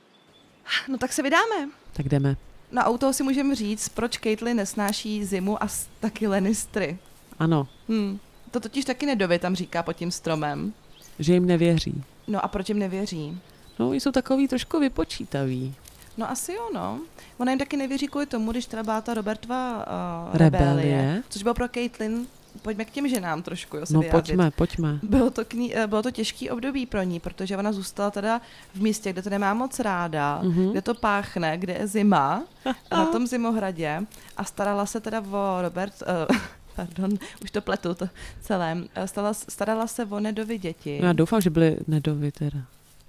[0.88, 1.68] No tak se vydáme.
[1.92, 2.36] Tak jdeme.
[2.72, 5.68] Na auto si můžeme říct, proč Caitlyn nesnáší zimu a
[6.00, 6.98] taky Lannistry.
[7.38, 8.18] Ano, Hm.
[8.50, 10.72] To totiž taky Nedovi tam říká pod tím stromem.
[11.18, 12.04] že jim nevěří.
[12.28, 13.38] No a proč jim nevěří?
[13.78, 15.74] No, jsou takový trošku vypočítaví.
[16.16, 17.00] No asi jo, no.
[17.38, 19.86] Ona jim taky nevěří kvůli tomu, když teda byla ta Robertova
[20.30, 20.66] uh, Rebelie.
[20.76, 22.26] rebelie, což bylo pro Caitlyn,
[22.62, 24.32] pojďme k těm ženám trošku, jo, se No vyjádřit.
[24.36, 24.98] pojďme, pojďme.
[25.02, 28.40] Bylo to, k ní, eh, bylo to těžký období pro ní, protože ona zůstala teda
[28.74, 30.70] v místě, kde to nemá moc ráda, Mhm.
[30.70, 32.42] kde to páchne, kde je zima,
[32.90, 34.02] na tom zimohradě
[34.36, 35.94] a starala se teda o Robert,
[36.30, 36.36] uh,
[36.76, 38.08] pardon, už to pletu to
[38.40, 40.98] celé, Eh, starala, starala se o Nedovi děti.
[41.00, 42.58] No, já doufám, že byly nedovy teda.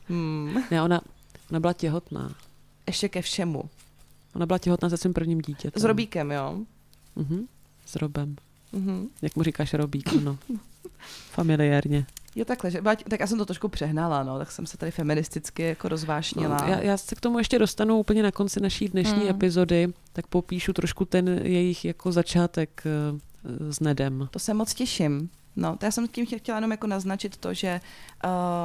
[0.09, 0.63] Hmm.
[0.71, 1.01] Ne, ona,
[1.51, 2.35] ona byla těhotná.
[2.87, 3.63] Ještě ke všemu.
[4.35, 5.81] Ona byla těhotná se svým prvním dítětem.
[5.81, 6.57] S Robíkem, jo?
[7.15, 7.47] Mhm.
[7.85, 8.35] S Robem.
[8.71, 9.07] Mhm.
[9.21, 10.37] Jak mu říkáš Robík, ano.
[11.31, 12.05] Familiárně.
[12.35, 15.63] Jo, takhle, že, tak já jsem to trošku přehnala, no, tak jsem se tady feministicky
[15.63, 16.57] jako rozvášnila.
[16.61, 19.29] No, já, já se k tomu ještě dostanu úplně na konci naší dnešní Hmm.
[19.29, 24.27] epizody, tak popíšu trošku ten jejich jako začátek eh, s Nedem.
[24.31, 25.29] To se moc těším.
[25.55, 27.81] No, to já jsem tím chtěla jenom jako naznačit to, že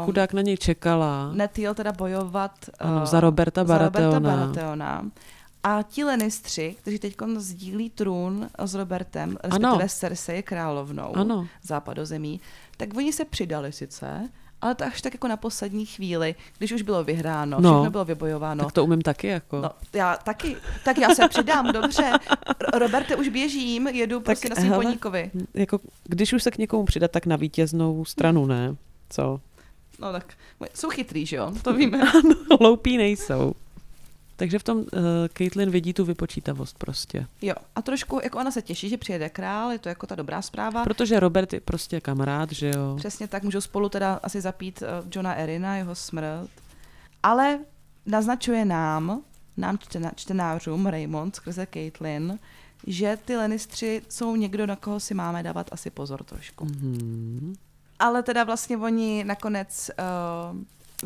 [0.01, 1.31] uh, Chudák na něj čekala.
[1.33, 4.37] Ned jel teda bojovat Ano, eh, za Roberta za Roberta Baratheona.
[4.37, 5.11] Baratheona.
[5.63, 9.89] A ti Lannistři, kteří teď sdílí trůn s Robertem, respektive Ano.
[9.89, 11.47] Cersei je královnou Ano.
[11.63, 12.41] západozemí,
[12.77, 14.29] tak oni se přidali sice,
[14.61, 17.71] ale to až tak jako na poslední chvíli, když už bylo vyhráno, No.
[17.75, 18.65] všechno bylo vybojováno.
[18.65, 19.61] Tak to umím taky jako.
[19.61, 22.13] No, já taky, tak já se přidám, dobře.
[22.75, 25.31] Roberte, už běžím, jedu prostě na svým hele, poníkovi.
[25.55, 28.77] Jako, když už se k někomu přidat, tak na vítěznou stranu, ne?
[29.11, 29.41] Co?
[30.01, 30.35] No tak,
[30.75, 32.01] jsou chytrý, že jo, to víme.
[32.61, 33.53] Hloupí nejsou.
[34.37, 34.85] Takže v tom uh,
[35.33, 37.27] Caitlyn vidí tu vypočítavost prostě.
[37.43, 40.43] Jo, a trošku, jako ona se těší, že přijede král, je to jako ta dobrá
[40.43, 40.85] zpráva.
[40.85, 42.97] Protože Robert je prostě kamarád, že jo?
[42.97, 46.51] Přesně tak, můžou spolu teda asi zapít uh, Johna Erina, jeho smrt.
[47.23, 47.59] Ale
[48.07, 49.23] naznačuje nám,
[49.57, 52.39] nám čtena, čtenářům, Raymond skrze Caitlyn,
[52.87, 56.65] že ty Lannistři jsou někdo, na koho si máme dávat asi pozor trošku.
[56.65, 57.55] Mhm.
[57.99, 60.59] Ale teda vlastně oni nakonec uh,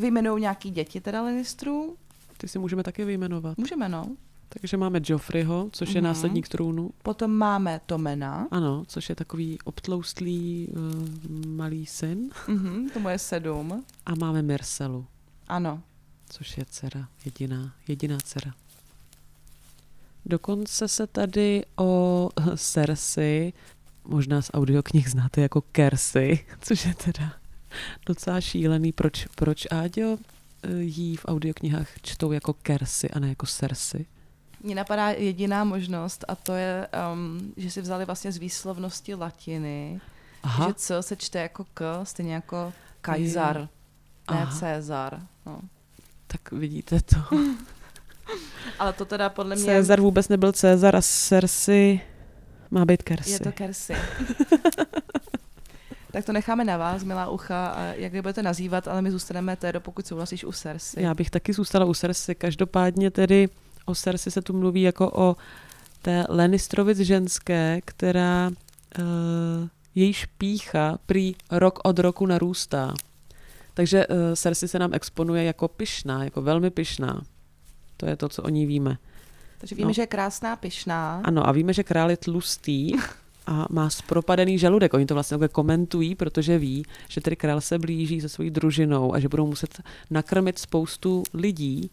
[0.02, 1.96] vyjmenují nějaký děti teda Lannistrů.
[2.40, 3.58] Ty si můžeme taky vyjmenovat.
[3.58, 4.16] Můžeme, no.
[4.48, 6.04] Takže máme Joffreyho, což je Mhm.
[6.04, 6.90] následník trůnu.
[7.02, 12.30] Potom máme Tomena, Ano, což je takový obtloustlý uh, malý syn.
[12.48, 13.84] mhm, tomu je sedm.
[14.06, 15.06] A máme Myrcelu,
[15.48, 15.82] Ano,
[16.30, 18.54] což je dcera, jediná, jediná dcera.
[20.26, 23.52] Dokonce se tady o Cersei,
[24.04, 27.32] možná z audioknih znáte jako Kersey, což je teda
[28.06, 28.92] docela šílený.
[28.92, 30.18] Proč, proč Áďo
[30.62, 34.06] eh, jí v audioknihách čtou jako Kersey a ne jako Cersei?
[34.62, 40.00] Mně napadá jediná možnost a to je, um, že si vzali vlastně z výslovnosti latiny,
[40.42, 40.68] Aha.
[40.68, 43.68] že C se čte jako K, stejně jako Kajzar,
[44.30, 44.36] Je.
[44.36, 44.48] ne.
[44.58, 45.20] Cezar.
[45.46, 45.60] No.
[46.26, 47.16] Tak vidíte to.
[48.78, 52.00] Ale to teda podle mě Cezar vůbec nebyl Cezar a Cersei
[52.70, 53.32] má být Kersey.
[53.32, 53.96] je to Kersey.
[56.12, 59.56] tak to necháme na vás, milá ucha, a jak je budete nazývat, ale my zůstaneme
[59.56, 61.04] tedy, pokud souhlasíš u Cersei.
[61.04, 62.34] Já bych taky zůstala u Cersei.
[62.34, 63.48] Každopádně tedy
[63.84, 65.36] o Cersei se tu mluví jako o
[66.02, 69.04] té Lannistrovic ženské, která uh,
[69.94, 72.94] jejíž pícha prý rok od roku narůstá.
[73.74, 77.22] Takže uh, Cersei se nám exponuje jako pyšná, jako velmi pyšná.
[77.96, 78.98] To je to, co o ní víme.
[79.58, 79.92] Takže víme, no.
[79.92, 81.20] že je krásná, pyšná.
[81.24, 82.92] Ano, a víme, že král je tlustý
[83.50, 84.94] a má spropadený žaludek.
[84.94, 89.14] Oni to vlastně takhle komentují, protože ví, že tedy král se blíží se svojí družinou
[89.14, 91.90] a že budou muset nakrmit spoustu lidí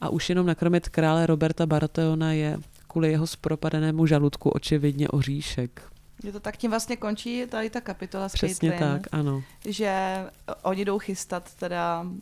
[0.00, 5.82] a už jenom nakrmit krále Roberta Baratheona je kvůli jeho spropadenému žaludku očividně oříšek.
[6.24, 9.42] Je to tak, tím vlastně končí tady ta kapitola s Přesně Caitlyn, tak, ano.
[9.68, 10.16] Že
[10.62, 12.18] oni jdou chystat teda um,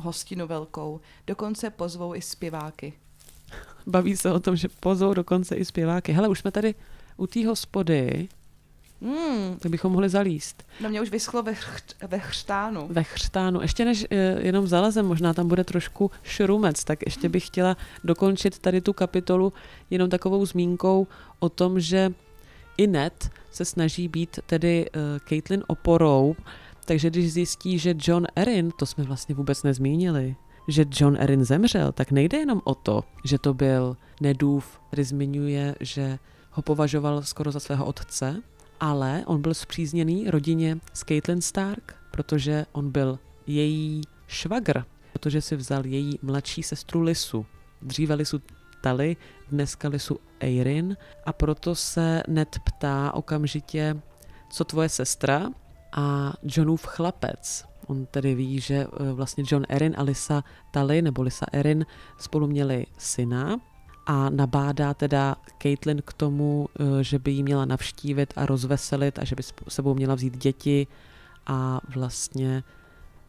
[0.00, 1.00] hostinu velkou.
[1.26, 2.92] Dokonce pozvou i zpěváky.
[3.86, 6.12] Baví se o tom, že pozvou dokonce i zpěváky.
[6.12, 6.74] Hele, už jsme tady
[7.18, 8.28] u té hospody,
[9.02, 9.56] Hmm.
[9.58, 10.66] tak bychom mohli zalíst.
[10.80, 12.88] No mě už vyschlo ve, chř- ve chřtánu.
[12.90, 13.62] Ve chřtánu.
[13.62, 18.58] Ještě než eh, jenom zalezem, možná tam bude trošku šrumec, tak ještě bych chtěla dokončit
[18.58, 19.52] tady tu kapitolu
[19.90, 21.06] jenom takovou zmínkou
[21.38, 22.12] o tom, že
[22.76, 26.36] i Ned se snaží být tedy uh, Caitlyn oporou,
[26.84, 30.36] takže když zjistí, že John Erin, to jsme vlastně vůbec nezmínili,
[30.68, 35.74] že John Erin zemřel, tak nejde jenom o to, že to byl Nedův, který zmiňuje,
[35.80, 36.18] že
[36.58, 38.42] ho považoval skoro za svého otce,
[38.80, 45.56] ale on byl zpřízněný rodině s Caitlyn Stark, protože on byl její švagr, protože si
[45.56, 47.46] vzal její mladší sestru Lisu.
[47.82, 48.42] Dříve Lisu
[48.80, 49.16] Tali,
[49.50, 54.00] dneska Lisu Eirin a proto se Ned ptá okamžitě,
[54.50, 55.50] co tvoje sestra
[55.92, 57.64] a Johnův chlapec.
[57.86, 61.86] On tedy ví, že eh, vlastně John Erin a Lisa Tali nebo Lisa Erin
[62.18, 63.60] spolu měli syna
[64.08, 69.24] a nabádá teda Caitlyn k tomu, eh, že by jí měla navštívit a rozveselit a
[69.24, 70.86] že by s sebou měla vzít děti
[71.46, 72.62] a vlastně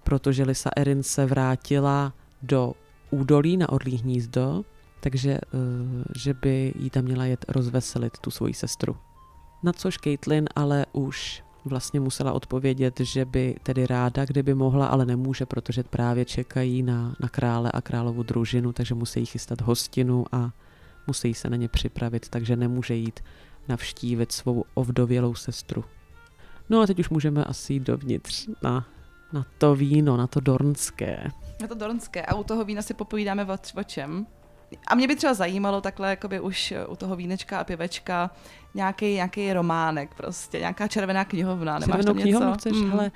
[0.04, 2.74] protože Lisa Erin se vrátila do
[3.12, 4.64] údolí na Orlí hnízdo,
[5.00, 5.40] takže eh,
[6.16, 8.98] že by jí tam měla jet rozveselit tu svoji sestru.
[9.64, 15.06] Na což Caitlyn ale už vlastně musela odpovědět, že by tedy ráda, kdyby mohla, ale
[15.06, 20.52] nemůže, protože právě čekají na, na krále a královu družinu, takže musí chystat hostinu a
[21.10, 23.20] musí se na ně připravit, takže nemůže jít
[23.68, 25.84] navštívit svou ovdovělou sestru.
[26.70, 28.86] No a teď už můžeme asi jít dovnitř na,
[29.34, 31.24] na to víno, na to dornské.
[31.62, 32.22] Na to dornské.
[32.26, 34.28] A u toho vína si popovídáme o, o čem?
[34.88, 38.30] A mě by třeba zajímalo takhle jakoby už u toho vínečka a pivečka
[38.74, 41.80] nějaký, nějaký románek prostě, nějaká červená knihovna.
[41.80, 42.24] Nemáš Červenou tam něco?
[42.24, 42.90] knihovnu chceš, Mm.
[42.92, 43.12] hele,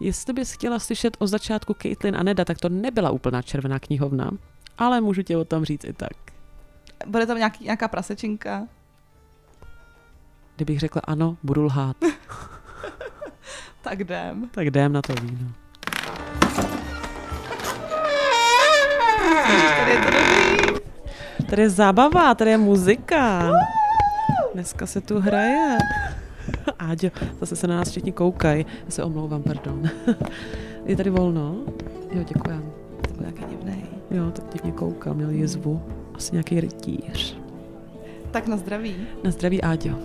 [0.00, 4.30] jestli bys chtěla slyšet o začátku Caitlyn a Neda, tak to nebyla úplná červená knihovna,
[4.78, 6.35] ale můžu tě o tom říct i tak.
[7.06, 8.66] Bude tam nějaký, nějaká prasečinka?
[10.56, 11.96] Kdybych řekla ano, budu lhát.
[13.82, 14.48] Tak jdem.
[14.50, 15.48] Tak jdem na to víno.
[19.78, 20.80] Tady je to dobrý.
[21.50, 23.52] Tady je zábava, tady je muzika.
[24.54, 25.76] Dneska se tu hraje.
[26.78, 27.08] Áďo,
[27.40, 28.66] zase se na nás všichni koukají.
[28.84, 29.82] Já se omlouvám, pardon.
[30.84, 31.56] Je tady volno?
[32.10, 32.72] Jo, děkujem.
[33.08, 33.84] To byl nějaký divnej.
[34.10, 35.82] Jo, tak divně koukal, měl jizvu.
[36.16, 37.36] Asi nějaký rytíř.
[38.30, 38.96] Tak na zdraví.
[39.24, 39.98] Na zdraví, Áďo.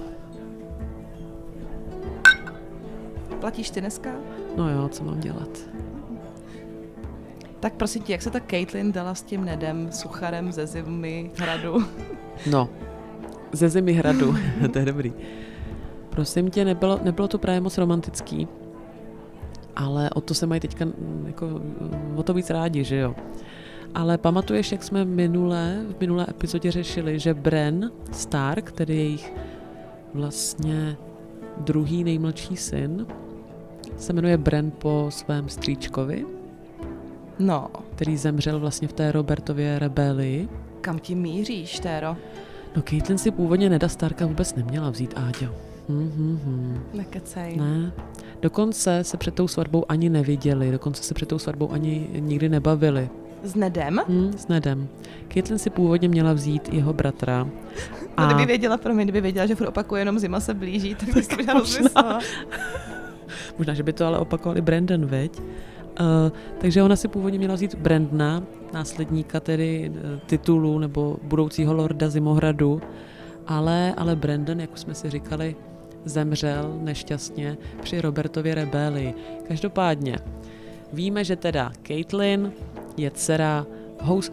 [3.39, 4.09] Platíš ty dneska?
[4.57, 5.59] No jo, co mám dělat?
[7.59, 11.85] Tak prosím tě, jak se ta Caitlyn dala s tím Nedem, sucharem ze zimy hradu?
[12.51, 12.69] No,
[13.51, 14.35] ze zimy hradu,
[14.73, 15.13] to je dobrý.
[16.09, 18.47] Prosím tě, nebylo, nebylo to právě moc romantický,
[19.75, 20.85] ale o to se mají teďka
[21.25, 21.61] jako,
[22.15, 23.15] o to víc rádi, že jo.
[23.95, 29.33] Ale pamatuješ, jak jsme minule, v minulé epizodě řešili, že Bren Stark, tedy jejich
[30.13, 30.97] vlastně
[31.57, 33.05] druhý nejmladší syn,
[33.97, 36.25] se jmenuje Bren po svém strýčkovi,
[37.39, 40.49] No, který zemřel vlastně v té Robertově rebelii.
[40.81, 42.17] kam ti míříš, Téro?
[42.75, 45.47] No Caitlyn si původně Neda Starka vůbec neměla vzít, Áďo.
[45.89, 46.79] Hm, hm, hm.
[46.93, 47.57] Nekecej.
[47.57, 47.91] Ne.
[48.41, 53.09] Dokonce se před tou svatbou ani neviděli, dokonce se před tou svatbou ani nikdy nebavili.
[53.43, 54.01] S Nedem?
[54.07, 54.87] Hm, s Nedem.
[55.33, 57.47] Caitlyn si původně měla vzít jeho bratra.
[58.19, 61.23] No, kdyby věděla, promiň, kdyby věděla, že furt opakuje, jenom zima se blíží, tak by
[61.23, 62.19] se možná možná.
[63.57, 65.39] Možná, že by to ale opakovali Brandon, veď?
[65.39, 65.45] Uh,
[66.57, 68.43] takže ona si původně měla vzít Brandna,
[68.73, 72.81] následníka tedy uh, titulu nebo budoucího lorda Zimohradu,
[73.47, 75.55] ale, ale Brandon, jak jsme si říkali,
[76.05, 79.13] zemřel nešťastně při Robertově rebelii.
[79.47, 80.17] Každopádně
[80.93, 82.51] víme, že teda Caitlyn
[82.97, 83.65] je dcera,
[84.01, 84.31] hous,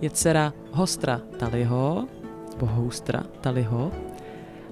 [0.00, 2.08] je dcera Hostra Taliho,
[2.50, 3.92] nebo Houstra Taliho,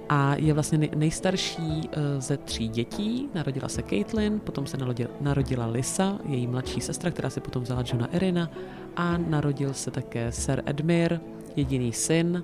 [0.09, 3.29] a je vlastně nej- nejstarší eh, ze tří dětí.
[3.35, 7.85] Narodila se Caitlyn, potom se narodila, narodila Lisa, její mladší sestra, která si potom vzala
[7.87, 8.51] Johna Erina
[8.97, 11.21] a narodil se také Sir Edmir,
[11.57, 12.43] jediný syn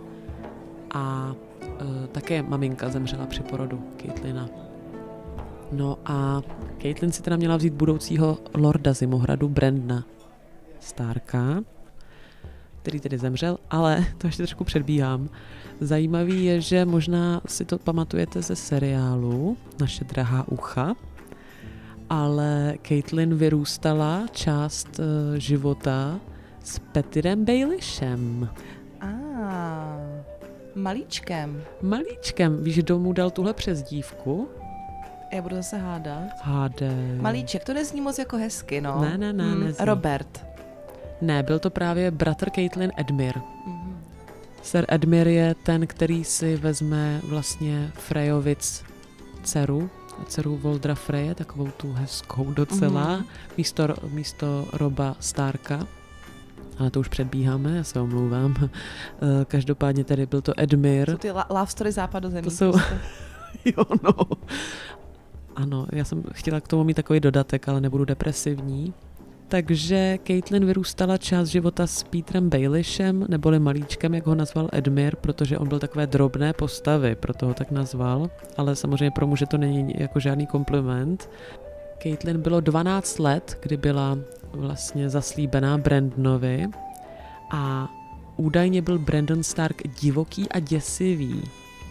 [0.94, 4.48] a e, také maminka zemřela při porodu Caitlina.
[5.72, 6.42] No a
[6.82, 10.04] Caitlin si teda měla vzít budoucího lorda Zimohradu Brandna
[10.80, 11.62] Starka,
[12.82, 15.28] který tedy zemřel, ale to ještě trošku předbíhám.
[15.80, 20.94] Zajímavý je, že možná si to pamatujete ze seriálu Naše drahá ucha,
[22.10, 25.04] ale Caitlin vyrůstala část uh,
[25.38, 26.20] života
[26.64, 28.48] s Petirem Bailishem.
[29.00, 29.12] A
[30.74, 31.62] malíčkem.
[31.82, 32.64] Malíčkem.
[32.64, 34.48] Víš, kdo mu dal tuhle přezdívku?
[35.32, 36.22] Já budu zase hádat.
[36.42, 37.16] Hádej.
[37.20, 39.00] Malíček, to nezní moc jako hezky, no.
[39.00, 39.84] Ne, ne, ne, Hmm, nezní.
[39.86, 40.46] Robert.
[41.20, 43.38] Ne, byl to právě bratr Caitlin Edmir.
[43.66, 43.98] Mhm.
[44.62, 48.84] Sir Edmir je ten, který si vezme vlastně Frejovic
[49.42, 49.90] dceru,
[50.28, 53.24] dceru Voldra Freje, takovou tu hezkou docela, Mhm.
[53.56, 55.86] místo, místo Roba Starka.
[56.78, 58.54] Ale to už předbíháme, já se omlouvám.
[58.60, 61.10] Eh, Každopádně tedy byl to Edmir.
[61.10, 62.42] Jsou ty la- love story západozemí.
[62.44, 62.94] To jsou- prostě.
[63.76, 64.12] jo, no.
[65.56, 68.94] Ano, já jsem chtěla k tomu mít takový dodatek, ale nebudu depresivní.
[69.48, 75.58] Takže Caitlin vyrůstala část života s Petrem Bailishem, neboli malíčkem, jak ho nazval Edmir, protože
[75.58, 79.94] on byl takové drobné postavy, proto ho tak nazval, ale samozřejmě pro muže to není
[79.98, 81.30] jako žádný kompliment.
[82.02, 84.18] Caitlin bylo 12 let, kdy byla
[84.52, 86.68] vlastně zaslíbená Brandonovi
[87.50, 87.88] a
[88.36, 91.42] údajně byl Brandon Stark divoký a děsivý.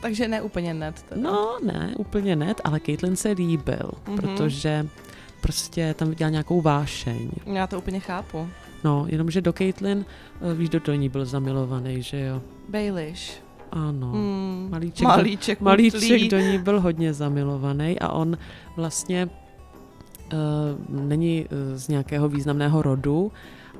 [0.01, 1.01] Takže ne úplně net.
[1.09, 1.21] Teda.
[1.21, 4.17] No, ne, úplně ne, ale Caitlin se líbil, Mhm.
[4.17, 4.87] protože
[5.41, 7.29] prostě tam viděla nějakou vášeň.
[7.45, 8.47] Já to úplně chápu.
[8.83, 10.05] No, jenomže do Caitlin,
[10.41, 12.41] eh, víš, kdo do ní byl zamilovaný, že jo?
[12.69, 13.43] Baelish.
[13.71, 14.11] Ano.
[14.11, 14.67] Hmm.
[14.71, 18.37] Malíček, Malíček, do, malíček do ní byl hodně zamilovaný a on
[18.75, 19.29] vlastně
[20.33, 20.39] uh,
[21.01, 23.31] není eh, z nějakého významného rodu,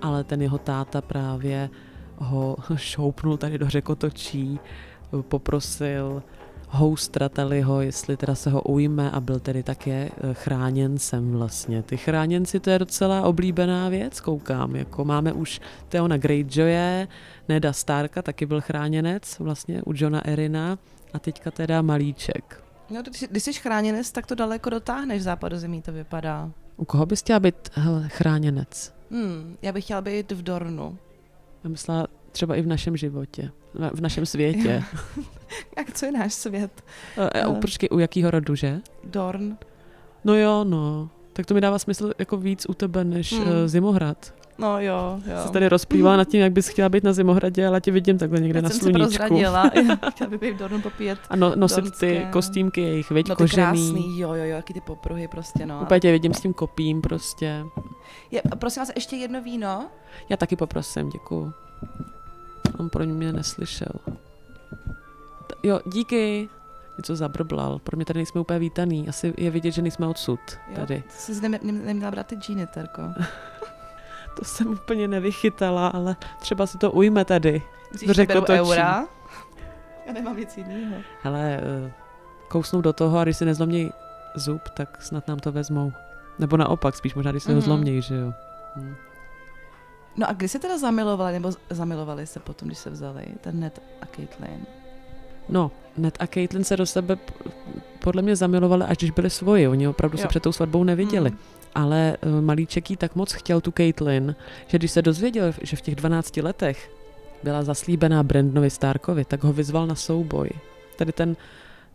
[0.01, 1.69] ale ten jeho táta právě
[2.17, 4.59] ho šoupnul tady do řekotočí,
[5.21, 6.23] poprosil
[6.71, 11.83] houstra Taliho, jestli teda se ho ujme a byl tedy také eh, chráněncem vlastně.
[11.83, 17.07] Ty chráněnci to je docela oblíbená věc, koukám, jako máme už Theona Greyjoye,
[17.49, 20.79] Neda Starka, taky byl chráněnec vlastně u Johna Erina
[21.13, 22.63] a teďka teda malíček.
[22.89, 26.51] No, když, když jsi chráněnec, tak to daleko dotáhneš v západozemí, to vypadá.
[26.77, 28.93] U koho bys chtěla být hele, chráněnec?
[29.11, 30.97] Hmm, já bych chtěla být v Dornu.
[31.63, 33.51] Já myslela třeba i v našem životě,
[33.93, 34.83] v našem světě.
[35.77, 36.83] Jak co je náš svět?
[37.17, 38.79] a, a, počkej, u jakého rodu, že?
[39.03, 39.57] Dorn.
[40.23, 41.09] No jo, no.
[41.33, 43.43] Tak to mi dává smysl jako víc u tebe než Hmm.
[43.45, 43.67] hmm.
[43.67, 44.33] Zimohrad.
[44.57, 45.47] No jo, jo.
[45.47, 48.39] Jsi tady rozplývala nad tím, jak bys chtěla být na Zimohradě, ale tě vidím takhle
[48.39, 49.17] někde Teď na jsem se sluníčku.
[49.17, 49.69] prozradila.
[50.11, 51.19] Chtěla bych být v Dornu popíjet.
[51.29, 51.81] A no, nosit ty
[52.13, 52.31] Dornské.
[52.31, 53.63] kostýmky jejich, veď, No ty kožený.
[53.63, 55.79] krásný, jo, jo, jo, jaký ty popruhy prostě, no.
[55.81, 57.65] Úplně tě vidím s tím kopím prostě.
[58.31, 59.87] Je, prosím vás, ještě jedno víno.
[60.29, 61.53] Já taky poprosím, děkuju.
[62.77, 63.91] On pro mě neslyšel.
[65.47, 66.49] T- Jo, díky.
[66.97, 67.79] Něco zabrblal.
[67.79, 69.09] Pro mě tady nejsme úplně vítaný.
[69.09, 71.03] Asi je vidět, že nejsme odsud Jo, tady.
[71.09, 73.01] Jsi nem, nem, neměla brát ty džíny, Terko.
[74.37, 77.61] To jsem úplně nevychytala, ale třeba si to ujme tady.
[77.91, 78.59] Myslíš, v že řekotočí.
[78.59, 79.07] eura?
[80.07, 81.01] Já nemám nic jiného.
[81.23, 81.91] Hele, eh,
[82.47, 83.91] kousnou do toho a když si nezlomí
[84.35, 85.93] zub, tak snad nám to vezmou.
[86.39, 87.61] Nebo naopak, spíš možná, když si ho Mhm.
[87.65, 88.33] zlomněj, že jo.
[88.75, 88.95] Hm.
[90.17, 93.81] No a kdy se teda zamilovali, nebo zamilovali se potom, když se vzali, ten Ned
[94.01, 94.65] a Caitlyn?
[95.49, 97.17] No, Ned a Caitlin se do sebe
[97.99, 99.67] podle mě zamilovali, až když byli svoji.
[99.67, 100.27] Oni opravdu se Jo.
[100.27, 101.29] před tou svatbou neviděli.
[101.29, 101.37] Mm.
[101.75, 104.35] Ale uh, malíček jí tak moc chtěl tu Caitlin,
[104.67, 106.91] že když se dozvěděl, že v těch 12 letech
[107.43, 110.49] byla zaslíbená Brandonovi Starkovi, tak ho vyzval na souboj.
[110.95, 111.35] Tady ten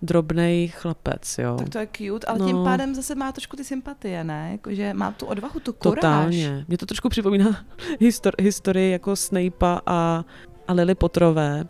[0.03, 1.57] drobný chlapec, jo.
[1.59, 2.47] Tak to je cute, ale No.
[2.47, 4.49] tím pádem zase má trošku ty sympatie, ne?
[4.53, 5.95] Jakože má tu odvahu, tu kuráž.
[5.95, 6.65] Totálně.
[6.69, 7.47] Mě to trošku připomíná
[8.01, 10.25] histor- historii jako Snape'a a,
[10.69, 11.65] a Lily Potterové,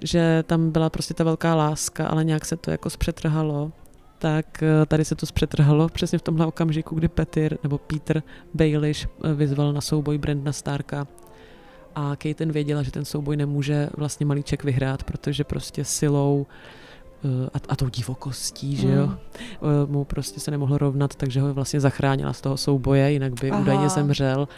[0.00, 3.72] že tam byla prostě ta velká láska, ale nějak se to jako zpřetrhalo.
[4.18, 8.22] Tak eh, tady se to zpřetrhalo přesně v tomhle okamžiku, kdy Petir nebo Peter
[8.54, 11.06] Baelish eh, vyzval na souboj Brandna Starka
[11.94, 16.46] a Caitlin věděla, že ten souboj nemůže vlastně malíček vyhrát, protože prostě silou
[17.54, 19.14] a, a tou divokostí, že jo, Mm.
[19.86, 23.50] eh, mu prostě se nemohlo rovnat, takže ho vlastně zachránila z toho souboje, jinak by
[23.50, 23.60] Aha.
[23.60, 24.48] údajně zemřel.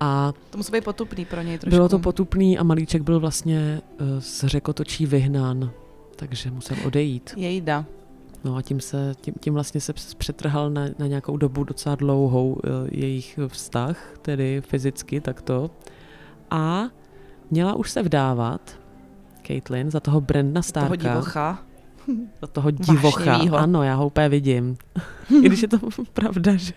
[0.00, 1.76] A To musí být potupný pro něj trošku.
[1.76, 5.70] bylo to potupný a malíček byl vlastně eh, z řekotočí vyhnán,
[6.16, 7.34] takže musel odejít.
[7.36, 7.84] Jejda.
[8.44, 12.58] No a tím, se, tím, tím vlastně se přetrhal na, na nějakou dobu docela dlouhou
[12.64, 15.70] eh, jejich vztah, tedy fyzicky takto.
[16.50, 16.82] A
[17.50, 18.78] měla už se vdávat
[19.46, 20.86] Caitlin za toho Brandna Starka.
[20.88, 21.62] Toho divocha.
[22.40, 23.24] Za toho divocha.
[23.24, 23.56] Vášnivýho.
[23.56, 24.76] Ano, já ho úplně vidím.
[25.42, 25.78] I když je to
[26.12, 26.72] pravda, že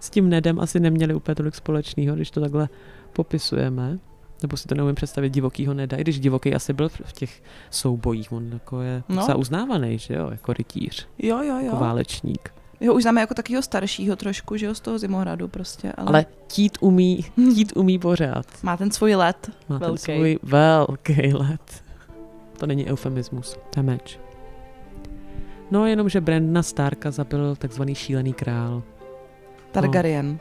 [0.00, 2.68] s tím Nedem asi neměli úplně tolik společného, když to takhle
[3.12, 3.98] popisujeme.
[4.42, 8.32] Nebo si to neumím představit divokýho Neda, i když divoký asi byl v těch soubojích,
[8.32, 9.16] on jako je No.
[9.16, 11.80] docela uznávaný, že jo, jako rytíř, Jo, jo, jako jo.
[11.80, 12.50] válečník.
[12.80, 15.92] Jo, už známe jako takového staršího trošku, že jo, z toho Zimohradu prostě.
[15.92, 17.24] Ale, Ale tít umí,
[17.54, 18.46] tít umí pořád.
[18.62, 19.50] má ten svůj let.
[19.68, 19.98] Má ten Velký.
[20.02, 21.82] svůj velký let.
[22.58, 24.18] To není eufemismus, to je meč.
[25.70, 28.82] No, jenomže Brandona Starka zabil takzvaný šílený král.
[29.72, 30.38] Targaryen.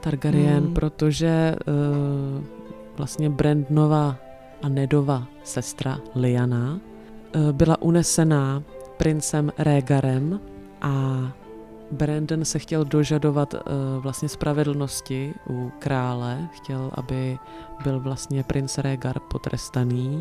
[0.00, 0.74] Targaryen, Hmm.
[0.74, 2.44] protože uh,
[2.96, 4.16] vlastně Brandnova
[4.62, 6.80] a Nedova sestra Lyanna
[7.36, 8.62] uh, byla unesená
[8.96, 10.40] princem Rhaegarem
[10.82, 10.92] a
[11.90, 13.60] Brandon se chtěl dožadovat uh,
[14.02, 17.38] vlastně spravedlnosti u krále, chtěl, aby
[17.84, 20.20] byl vlastně princ Rhaegar potrestaný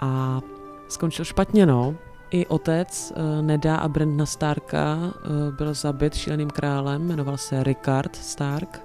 [0.00, 0.40] a
[0.88, 1.94] skončil špatně, no.
[2.32, 8.16] I otec uh, Neda a Brandona Starka uh, byl zabit šíleným králem, jmenoval se Rickard
[8.16, 8.80] Stark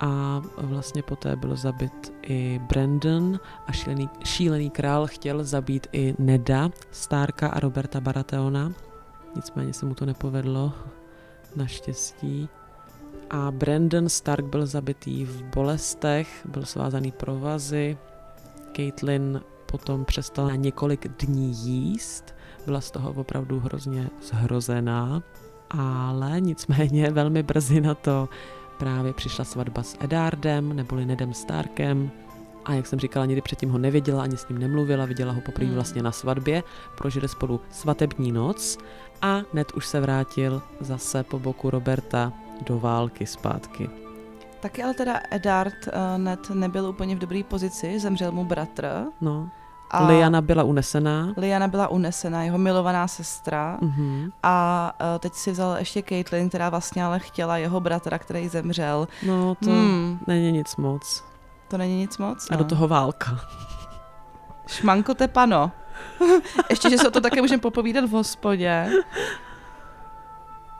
[0.00, 6.70] a vlastně poté byl zabit i Brandon a šílený, šílený král chtěl zabít i Neda
[6.90, 8.72] Starka a Roberta Baratheona.
[9.36, 10.72] Nicméně se mu to nepovedlo,
[11.56, 12.48] naštěstí.
[13.30, 17.98] A Brandon Stark byl zabitý v bolestech, byl svázaný provazy.
[18.76, 22.34] Caitlyn potom přestala na několik dní jíst,
[22.66, 25.22] byla z toho opravdu hrozně zhrozená,
[25.70, 28.28] ale nicméně velmi brzy na to
[28.78, 32.10] právě přišla svatba s Edardem, neboli Nedem Starkem.
[32.64, 35.66] A jak jsem říkala, nikdy předtím ho nevěděla, ani s ním nemluvila, viděla ho poprvé
[35.66, 35.74] Hmm.
[35.74, 36.62] vlastně na svatbě,
[36.96, 38.78] prožili spolu svatební noc
[39.22, 42.32] a Ned už se vrátil zase po boku Roberta
[42.66, 43.90] do války zpátky.
[44.60, 49.04] Taky ale teda Eddard uh, Ned nebyl úplně v dobré pozici, zemřel mu bratr.
[49.20, 49.50] No.
[49.90, 51.32] A Liana byla unesená.
[51.36, 53.78] Liana byla unesena, jeho milovaná sestra.
[53.80, 54.30] Mhm.
[54.42, 59.08] A uh, teď si vzal ještě Caitlyn, která vlastně ale chtěla jeho bratra, který zemřel.
[59.26, 61.24] No, to Hmm, není nic moc.
[61.68, 62.50] to není nic moc.
[62.50, 62.58] A No.
[62.58, 63.40] do toho válka.
[64.66, 65.70] Šmanko tepano.
[66.70, 68.90] ještě, že se o to také můžeme popovídat v hospodě.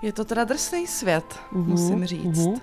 [0.03, 2.47] Je to teda drsný svět, Mhm, musím říct.
[2.47, 2.55] mhm.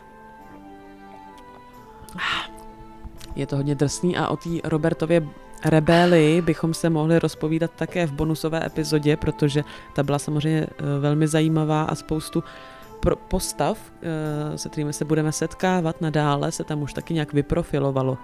[3.36, 5.28] Je to hodně drsný a o té Robertově
[5.66, 9.64] rebeli bychom se mohli rozpovídat také v bonusové epizodě, protože
[9.94, 12.44] ta byla samozřejmě eh, velmi zajímavá a spoustu
[13.28, 18.18] postav, eh, se kterými se budeme setkávat nadále, se tam už taky nějak vyprofilovalo.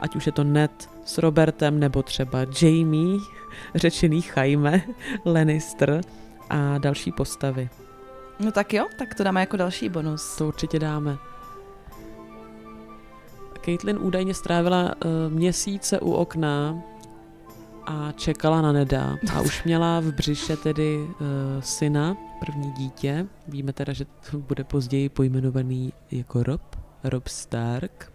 [0.00, 3.18] Ať už je to Ned s Robertem, nebo třeba Jamie,
[3.74, 4.82] řečený Jaime,
[5.24, 6.00] Lannister
[6.50, 7.68] a další postavy.
[8.40, 10.36] No tak jo, tak to dáme jako další bonus.
[10.36, 11.16] To určitě dáme.
[13.64, 16.82] Caitlin údajně strávila uh, měsíce u okna
[17.86, 21.06] a čekala na Neda a už měla v břiše tedy uh,
[21.60, 23.26] syna, první dítě.
[23.48, 24.06] Víme teda, že
[24.36, 28.12] bude později pojmenovaný jako Rob, Rob Stark.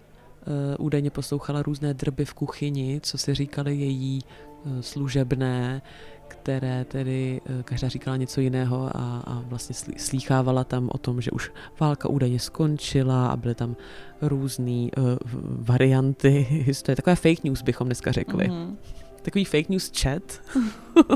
[0.77, 4.21] Uh, údajně poslouchala různé drby v kuchyni, co si říkali její
[4.65, 5.81] uh, služebné,
[6.29, 11.21] které tedy uh, každá říkala něco jiného a, a vlastně slý, slýchávala tam o tom,
[11.21, 13.75] že už válka údajně skončila a byly tam
[14.21, 15.03] různé uh,
[15.43, 16.95] varianty historie.
[16.95, 18.47] Takové fake news bychom dneska řekli.
[18.47, 18.55] Mm.
[18.55, 18.77] Mhm.
[19.21, 20.41] Takový fake news chat.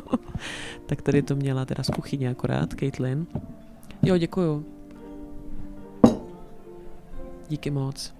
[0.86, 3.28] tak tady to měla teda z kuchyně akorát, Caitlin.
[4.02, 4.66] Jo, děkuju.
[7.50, 8.14] Díky moc.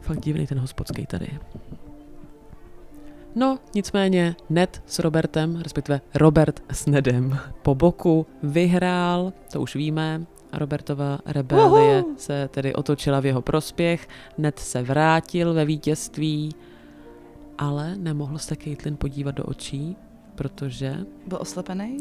[0.00, 1.28] Fakt divný ten hospodský tady.
[3.34, 10.26] No, nicméně Ned s Robertem, respektive Robert s Nedem po boku vyhrál, to už víme,
[10.52, 12.14] a Robertova rebelie Uhu.
[12.16, 14.08] se tedy otočila v jeho prospěch.
[14.38, 16.54] Ned se vrátil ve vítězství,
[17.58, 19.96] ale nemohl se Caitlin podívat do očí,
[20.34, 20.96] protože...
[21.26, 21.96] Byl oslepený?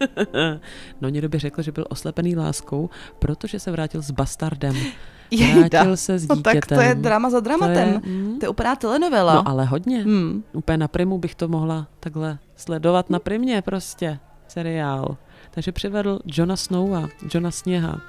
[1.00, 4.76] no někdo by řekl, že byl oslepený láskou, protože se vrátil s bastardem.
[5.30, 5.60] Jejda.
[5.60, 6.60] Vrátil se s No dítětem.
[6.60, 8.00] tak to je drama za dramatem.
[8.00, 9.34] To je, mm, To je úplná telenovela.
[9.34, 9.98] No ale hodně.
[10.02, 10.44] Hmm.
[10.52, 14.18] Úplně na primu bych to mohla takhle sledovat na primě prostě.
[14.48, 15.16] Seriál.
[15.50, 18.00] Takže přivedl Johna Snowa, Johna Sněha.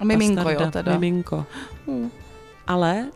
[0.00, 0.92] A miminko, bastarda, jo, teda.
[0.92, 1.44] Miminko.
[1.86, 2.10] Hmm.
[2.66, 3.06] Ale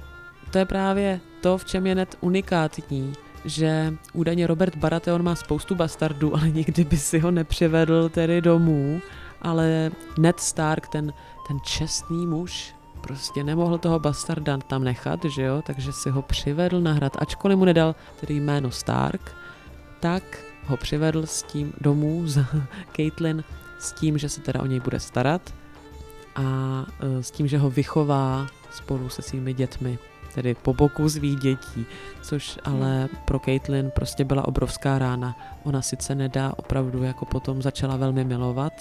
[0.51, 3.13] to je právě to, v čem je net unikátní,
[3.45, 9.01] že údajně Robert Baratheon má spoustu bastardů, ale nikdy by si ho nepřivedl tedy domů,
[9.43, 11.13] ale Ned Stark, ten,
[11.49, 16.81] ten čestný muž, prostě nemohl toho bastarda tam nechat, že jo, takže si ho přivedl
[16.81, 19.37] na hrad, ačkoliv mu nedal tedy jméno Stark,
[20.01, 20.23] tak
[20.67, 22.47] ho přivedl s tím domů za
[22.97, 23.45] Caitlyn
[23.79, 25.55] s tím, že se teda o něj bude starat
[26.37, 26.43] a
[27.01, 29.99] e, s tím, že ho vychová spolu se svými dětmi,
[30.35, 31.87] tedy po boku svých dětí,
[32.23, 35.37] což ale pro Caitlyn prostě byla obrovská rána.
[35.65, 38.73] Ona sice nedá, opravdu jako potom začala velmi milovat,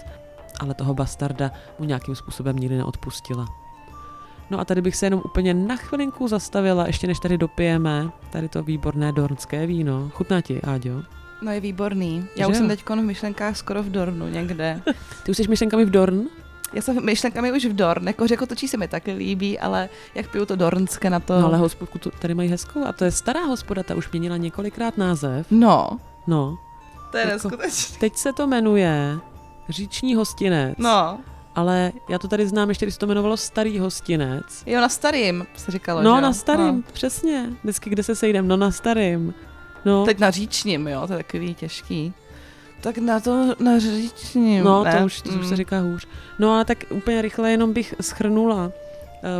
[0.60, 3.46] ale toho bastarda mu nějakým způsobem nikdy neodpustila.
[4.50, 8.50] No a tady bych se jenom úplně na chvilinku zastavila, ještě než tady dopijeme tady
[8.50, 10.10] to výborné dornské víno.
[10.14, 11.04] Chutná ti, Áďo?
[11.42, 12.26] No je výborný.
[12.36, 14.82] Já Že už jsem teď v myšlenkách skoro v Dornu někde.
[15.24, 16.22] Ty už jsi myšlenkami v Dorn?
[16.74, 20.32] Já jsem myšlenkami už v Dorn, jako řekl točí se mi taky líbí, ale jak
[20.32, 21.40] piju to Dornské na to.
[21.42, 24.38] No ale hospodku tu- tady mají hezkou a to je stará hospoda, ta už měnila
[24.38, 25.48] několikrát název.
[25.52, 25.90] No,
[26.28, 26.58] No,
[27.12, 27.98] to je Jako- neskutečné.
[28.00, 29.18] teď se to jmenuje
[29.70, 30.76] Říční hostinec.
[30.78, 31.20] No,
[31.56, 34.64] Ale já to tady znám ještě, když se to jmenovalo Starý hostinec.
[34.66, 36.22] jo, na starým se říkalo, No, že?
[36.22, 36.82] na starým, No.
[36.94, 37.50] přesně.
[37.64, 39.34] Vždycky, kde se sejdem, no na starým.
[39.86, 42.14] No, Teď na říčním, jo, to je takový těžký.
[42.82, 44.98] Tak na to, na říčním, no ne?
[45.00, 45.56] to, už, to už se Mm.
[45.56, 46.08] říká hůř.
[46.40, 48.66] No ale tak úplně rychle jenom bych schrnula.
[48.66, 48.72] Uh,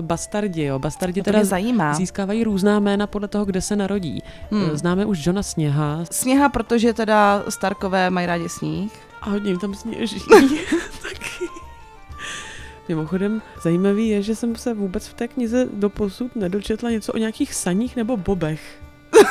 [0.06, 0.80] bastardi, jo.
[0.80, 1.94] Bastardi to teda zajímá.
[1.94, 4.24] získávají různá jména podle toho, kde se narodí.
[4.52, 4.66] Hmm.
[4.66, 4.78] Hmm.
[4.78, 8.92] Známe už Johna Sněha Sněha, protože teda Starkové mají rádi sníh.
[9.22, 10.20] a hodně jim tam sněží.
[11.02, 11.39] Taky.
[12.90, 17.54] Mimochodem, zajímavý je, že jsem se vůbec v té knize doposud nedočetla něco o nějakých
[17.54, 18.82] saních nebo bobech.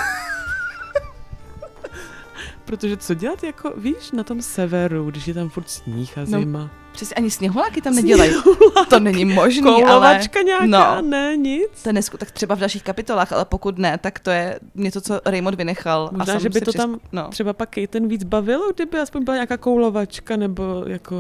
[2.65, 6.27] Protože co dělat, jako víš, na tom severu, když je tam furt sníh a No,
[6.27, 6.71] zima.
[6.99, 8.33] Přesně ani sněhuláky tam nedělají.
[8.91, 9.83] To není možný, ale...
[9.83, 11.09] Koulovačka nějaká, No.
[11.09, 11.83] ne, nic.
[11.85, 15.21] To nesku, tak třeba v dalších kapitolách, ale pokud ne, tak to je něco, co
[15.25, 16.11] Raymond vynechal.
[16.13, 16.75] Možná, a že by to přes...
[16.81, 17.29] tam No.
[17.29, 21.17] třeba pak Kejten víc bavilo, kdyby aspoň byla nějaká koulovačka nebo jako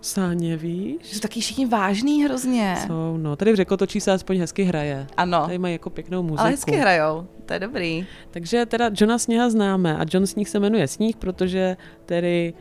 [0.00, 0.96] sáně, víš?
[1.02, 2.76] Jsou taky všichni vážný hrozně.
[2.86, 3.36] Jsou, no.
[3.36, 5.06] Tady v Řekotočí se aspoň hezky hraje.
[5.16, 6.40] Ano, Tady mají jako pěknou muziku.
[6.40, 8.06] ale hezky hrajou, to je dobrý.
[8.30, 11.76] Takže teda Johna Sněha známe a John Sníh se jmenuje Sníh, protože
[12.06, 12.54] tedy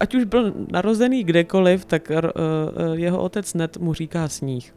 [0.00, 4.74] ať už byl narozený kdekoliv, tak uh, uh, jeho otec Ned mu říká Sníh.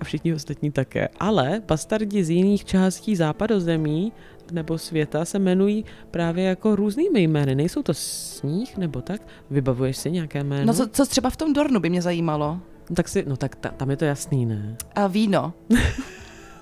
[0.00, 1.08] A všichni ostatní také.
[1.20, 4.12] Ale bastardi z jiných částí západozemí
[4.52, 7.54] nebo světa se jmenují právě jako různými jmény.
[7.54, 9.20] Nejsou to Sníh nebo tak?
[9.50, 10.66] Vybavuješ si nějaké jméno?
[10.66, 12.60] No co, co třeba v tom Dornu by mě zajímalo?
[12.96, 14.76] Tak si, no tak ta, tam je to jasný, ne?
[14.94, 15.52] A víno.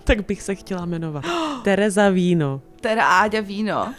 [0.04, 1.24] Tak bych se chtěla jmenovat.
[1.64, 2.60] Tereza Víno.
[2.80, 3.94] Teda Áďa víno.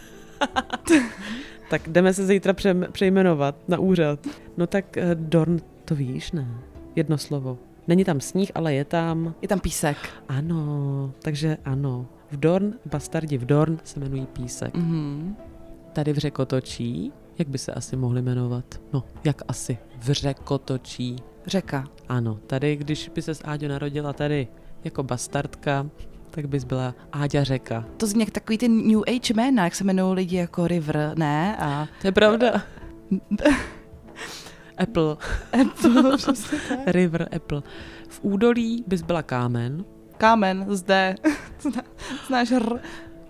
[1.72, 4.26] Tak jdeme se zítra pře- přejmenovat na úřad.
[4.56, 6.48] No tak eh, Dorn, to víš, ne?
[6.96, 7.58] Jedno slovo.
[7.88, 9.34] Není tam sníh, ale je tam...
[9.42, 9.96] Je tam písek.
[10.28, 12.06] Ano, takže ano.
[12.30, 14.74] V Dorn, bastardi v Dorn se jmenují písek.
[14.74, 15.36] Mhm.
[15.92, 18.80] Tady v Řekotočí, jak by se asi mohli jmenovat?
[18.92, 19.78] No, jak asi?
[19.98, 21.16] V Řekotočí.
[21.46, 21.84] Řeka.
[22.08, 24.48] Ano, tady, když by se s Áďo narodila tady
[24.84, 25.86] jako bastardka,
[26.34, 27.84] tak bys byla Áďa Řeka.
[27.96, 31.56] To zní jak takový ty New Age jména, jak se jmenují lidi jako River, ne?
[31.56, 32.62] A To je pravda.
[34.78, 35.16] Apple.
[35.60, 36.78] Apple, přesně tak.
[36.86, 37.62] River Apple.
[38.08, 39.84] V údolí bys byla kámen.
[40.16, 41.14] Kámen, zde.
[42.28, 42.80] Znáš R.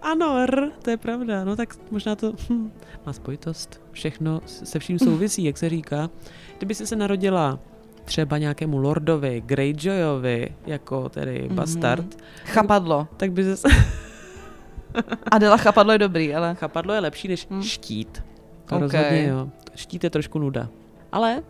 [0.02, 1.44] Ano, R, to je pravda.
[1.44, 2.72] No tak možná to hm,
[3.06, 3.80] má spojitost.
[3.92, 6.10] Všechno se vším souvisí, jak se říká.
[6.58, 7.58] Kdyby jsi se narodila
[8.04, 11.56] třeba nějakému lordovi, Greyjoyovi, jako tedy Mhm.
[11.56, 12.06] bastard,
[12.44, 13.08] Chapadlo.
[13.16, 13.68] tak by se...
[15.30, 16.54] Adela Chapadlo je dobrý, ale...
[16.54, 17.62] Chapadlo je lepší než Hm.
[17.62, 18.22] štít.
[18.66, 18.80] To Ok.
[18.82, 19.48] rozhodně jo.
[19.74, 20.68] Štít je trošku nuda.
[21.12, 21.42] Ale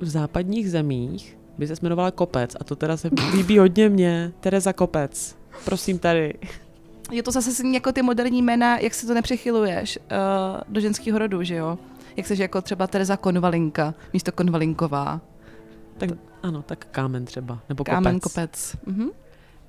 [0.00, 4.32] v západních zemích by se jmenovala Kopec a to teda se líbí hodně mě.
[4.40, 5.36] Tereza Kopec.
[5.64, 6.34] Prosím tady.
[7.12, 11.42] Je to zase jako ty moderní jména, jak si to nepřechyluješ uh, do ženského rodu,
[11.42, 11.78] že jo?
[12.16, 15.20] Jak seš jako třeba Tereza Konvalinka místo Konvalinková.
[15.98, 16.10] Tak
[16.42, 17.58] ano, tak kámen třeba.
[17.68, 18.32] Nebo Kámen kopec.
[18.32, 18.76] kopec.
[18.86, 19.08] Mhm.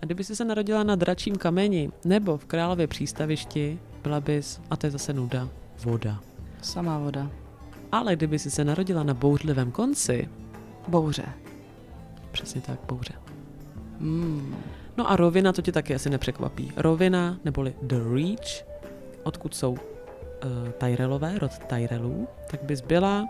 [0.01, 4.75] A kdyby jsi se narodila na dračím kameni nebo v králově přístavišti, byla bys, a
[4.78, 5.49] to je zase nuda,
[5.84, 6.19] voda.
[6.61, 7.32] Samá voda.
[7.91, 10.30] Ale kdyby jsi se narodila na bouřlivém konci,
[10.88, 11.25] Bouře.
[12.32, 13.13] přesně tak, bouře.
[13.99, 14.55] Mm.
[14.97, 16.71] No a rovina, to tě taky asi nepřekvapí.
[16.75, 18.65] Rovina, neboli The Reach,
[19.23, 19.78] odkud jsou uh,
[20.78, 23.28] Tyrellové, rod Tyrellů, tak bys byla,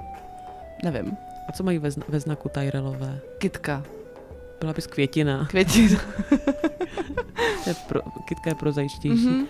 [0.84, 1.18] Nevím.
[1.48, 3.20] A co mají ve, zna- ve znaku Tyrellové?
[3.38, 3.84] Kitka.
[4.60, 5.86] Byla bys květina, Květin.
[7.68, 9.28] je pro, kytka je prozajištější.
[9.28, 9.46] Mhm.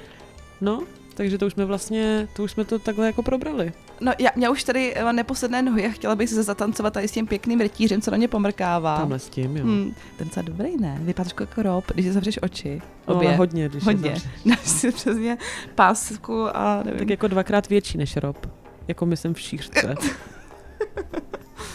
[0.61, 0.83] No,
[1.15, 3.73] takže to už jsme vlastně, to už jsme to takhle jako probrali.
[4.01, 7.11] No, já, já už tady mám neposedné nohy a chtěla bych se zatancovat tady s
[7.11, 8.97] tím pěkným rytířem, co na mě pomrkává.
[8.97, 9.63] Tamhle s tím, jo.
[9.63, 10.97] Hmm, ten je dobrý, ne?
[11.01, 12.81] Vypadá trošku jako rob, když zavřeš oči.
[13.07, 13.27] No, Obě.
[13.27, 14.09] ale hodně, když je Hodně.
[14.09, 14.29] zavřeš.
[14.45, 15.37] Dáš si přesně
[15.75, 16.99] pásku a nevím.
[16.99, 18.47] Tak jako dvakrát větší než rob.
[18.87, 19.95] Jako myslím v šířce.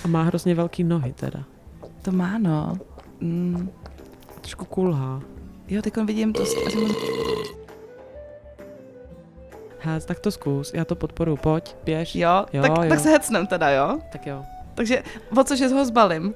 [0.04, 1.44] A má hrozně velký nohy teda.
[2.02, 2.78] To má, no.
[3.20, 3.70] Mm.
[4.40, 5.22] Trošku kulhá.
[5.68, 6.44] Jo, teď vidím to.
[9.78, 12.14] Hez, tak to zkus, já to podporu, pojď, běž.
[12.14, 12.88] Jo, Jo, tak, jo.
[12.88, 13.98] tak se hecnem teda, jo?
[14.12, 14.42] Tak jo.
[14.74, 15.02] Takže
[15.40, 16.34] o což ho zbalím?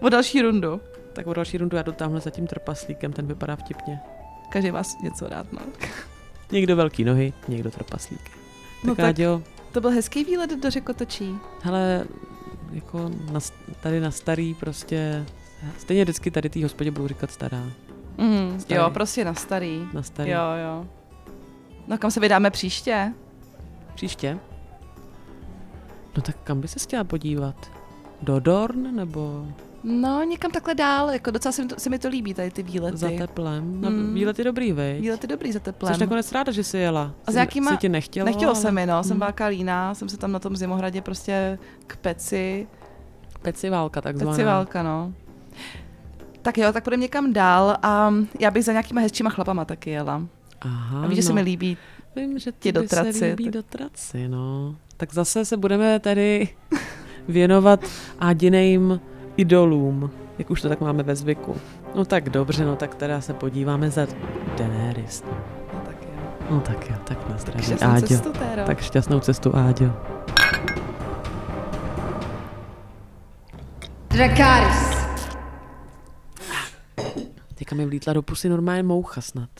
[0.00, 0.80] O další rundu.
[1.12, 4.00] Tak o další rundu já jdu tamhle za tím trpaslíkem, ten vypadá vtipně.
[4.48, 5.58] Každý vás něco rád, no.
[6.52, 8.30] Někdo velký nohy, někdo trpaslíky.
[8.84, 9.42] No Tak, tak- tak jo,
[9.72, 11.34] To byl hezký výlet do Řekotočí.
[11.62, 12.04] hele,
[12.72, 13.40] jako na,
[13.80, 15.24] tady na starý prostě,
[15.78, 17.62] stejně vždycky tady té hospodě budu říkat stará.
[18.18, 18.80] Mm, Starý.
[18.80, 19.86] jo, prostě na starý.
[19.92, 20.30] Na starý.
[20.30, 20.86] Jo, jo.
[21.88, 23.12] No kam se vydáme příště?
[23.94, 24.38] Příště?
[26.16, 27.70] No tak kam by se chtěla podívat?
[28.22, 29.46] Do Dorn nebo
[29.88, 32.62] No, někam takhle dál, jako docela se mi to, se mi to líbí, tady ty
[32.62, 32.96] výlety.
[32.96, 33.80] za teplem?
[33.80, 34.14] No, Mm.
[34.14, 35.00] Výlet je dobrý, vej?
[35.00, 35.94] Výlet je dobrý za teplem.
[35.94, 37.14] Jsi nakonec ráda, že jsi jela.
[37.26, 37.70] A s Jsi- jakýma...
[37.70, 38.60] Si ti nechtělo, Nechtělo ale...
[38.60, 39.02] se mi, no.
[39.04, 39.32] Jsem Hmm.
[39.38, 42.66] byla líná, jsem se tam na tom zimohradě prostě k peci.
[43.42, 44.30] Peciválka takzvaná.
[44.32, 45.12] Peciválka, no.
[46.42, 50.22] Tak jo, tak půjdeme někam dál a já bych za nějakýma hezčíma chlapama taky jela.
[50.60, 51.34] Aha, A víš, že se no.
[51.34, 51.76] mi líbí
[52.16, 54.76] Vím, že ti ti by se líbí tak- dotraci, no.
[54.96, 56.48] Tak zase se budeme tady
[57.28, 57.80] věnovat
[58.20, 59.00] Ádinejím
[59.36, 61.56] idolům, jak už to tak máme ve zvyku.
[61.94, 64.06] No tak dobře, no tak teda se podíváme za
[64.58, 65.24] Daenerys.
[65.74, 66.20] No tak jo.
[66.50, 68.06] No tak jo, tak na zdraví, Šťastnou Áďo.
[68.06, 68.62] cestu, Téro.
[68.66, 69.92] Tak šťastnou cestu, Áďo.
[74.08, 74.96] Dracarys.
[77.54, 79.50] Teďka mi vlítla do pusy normálně moucha snad.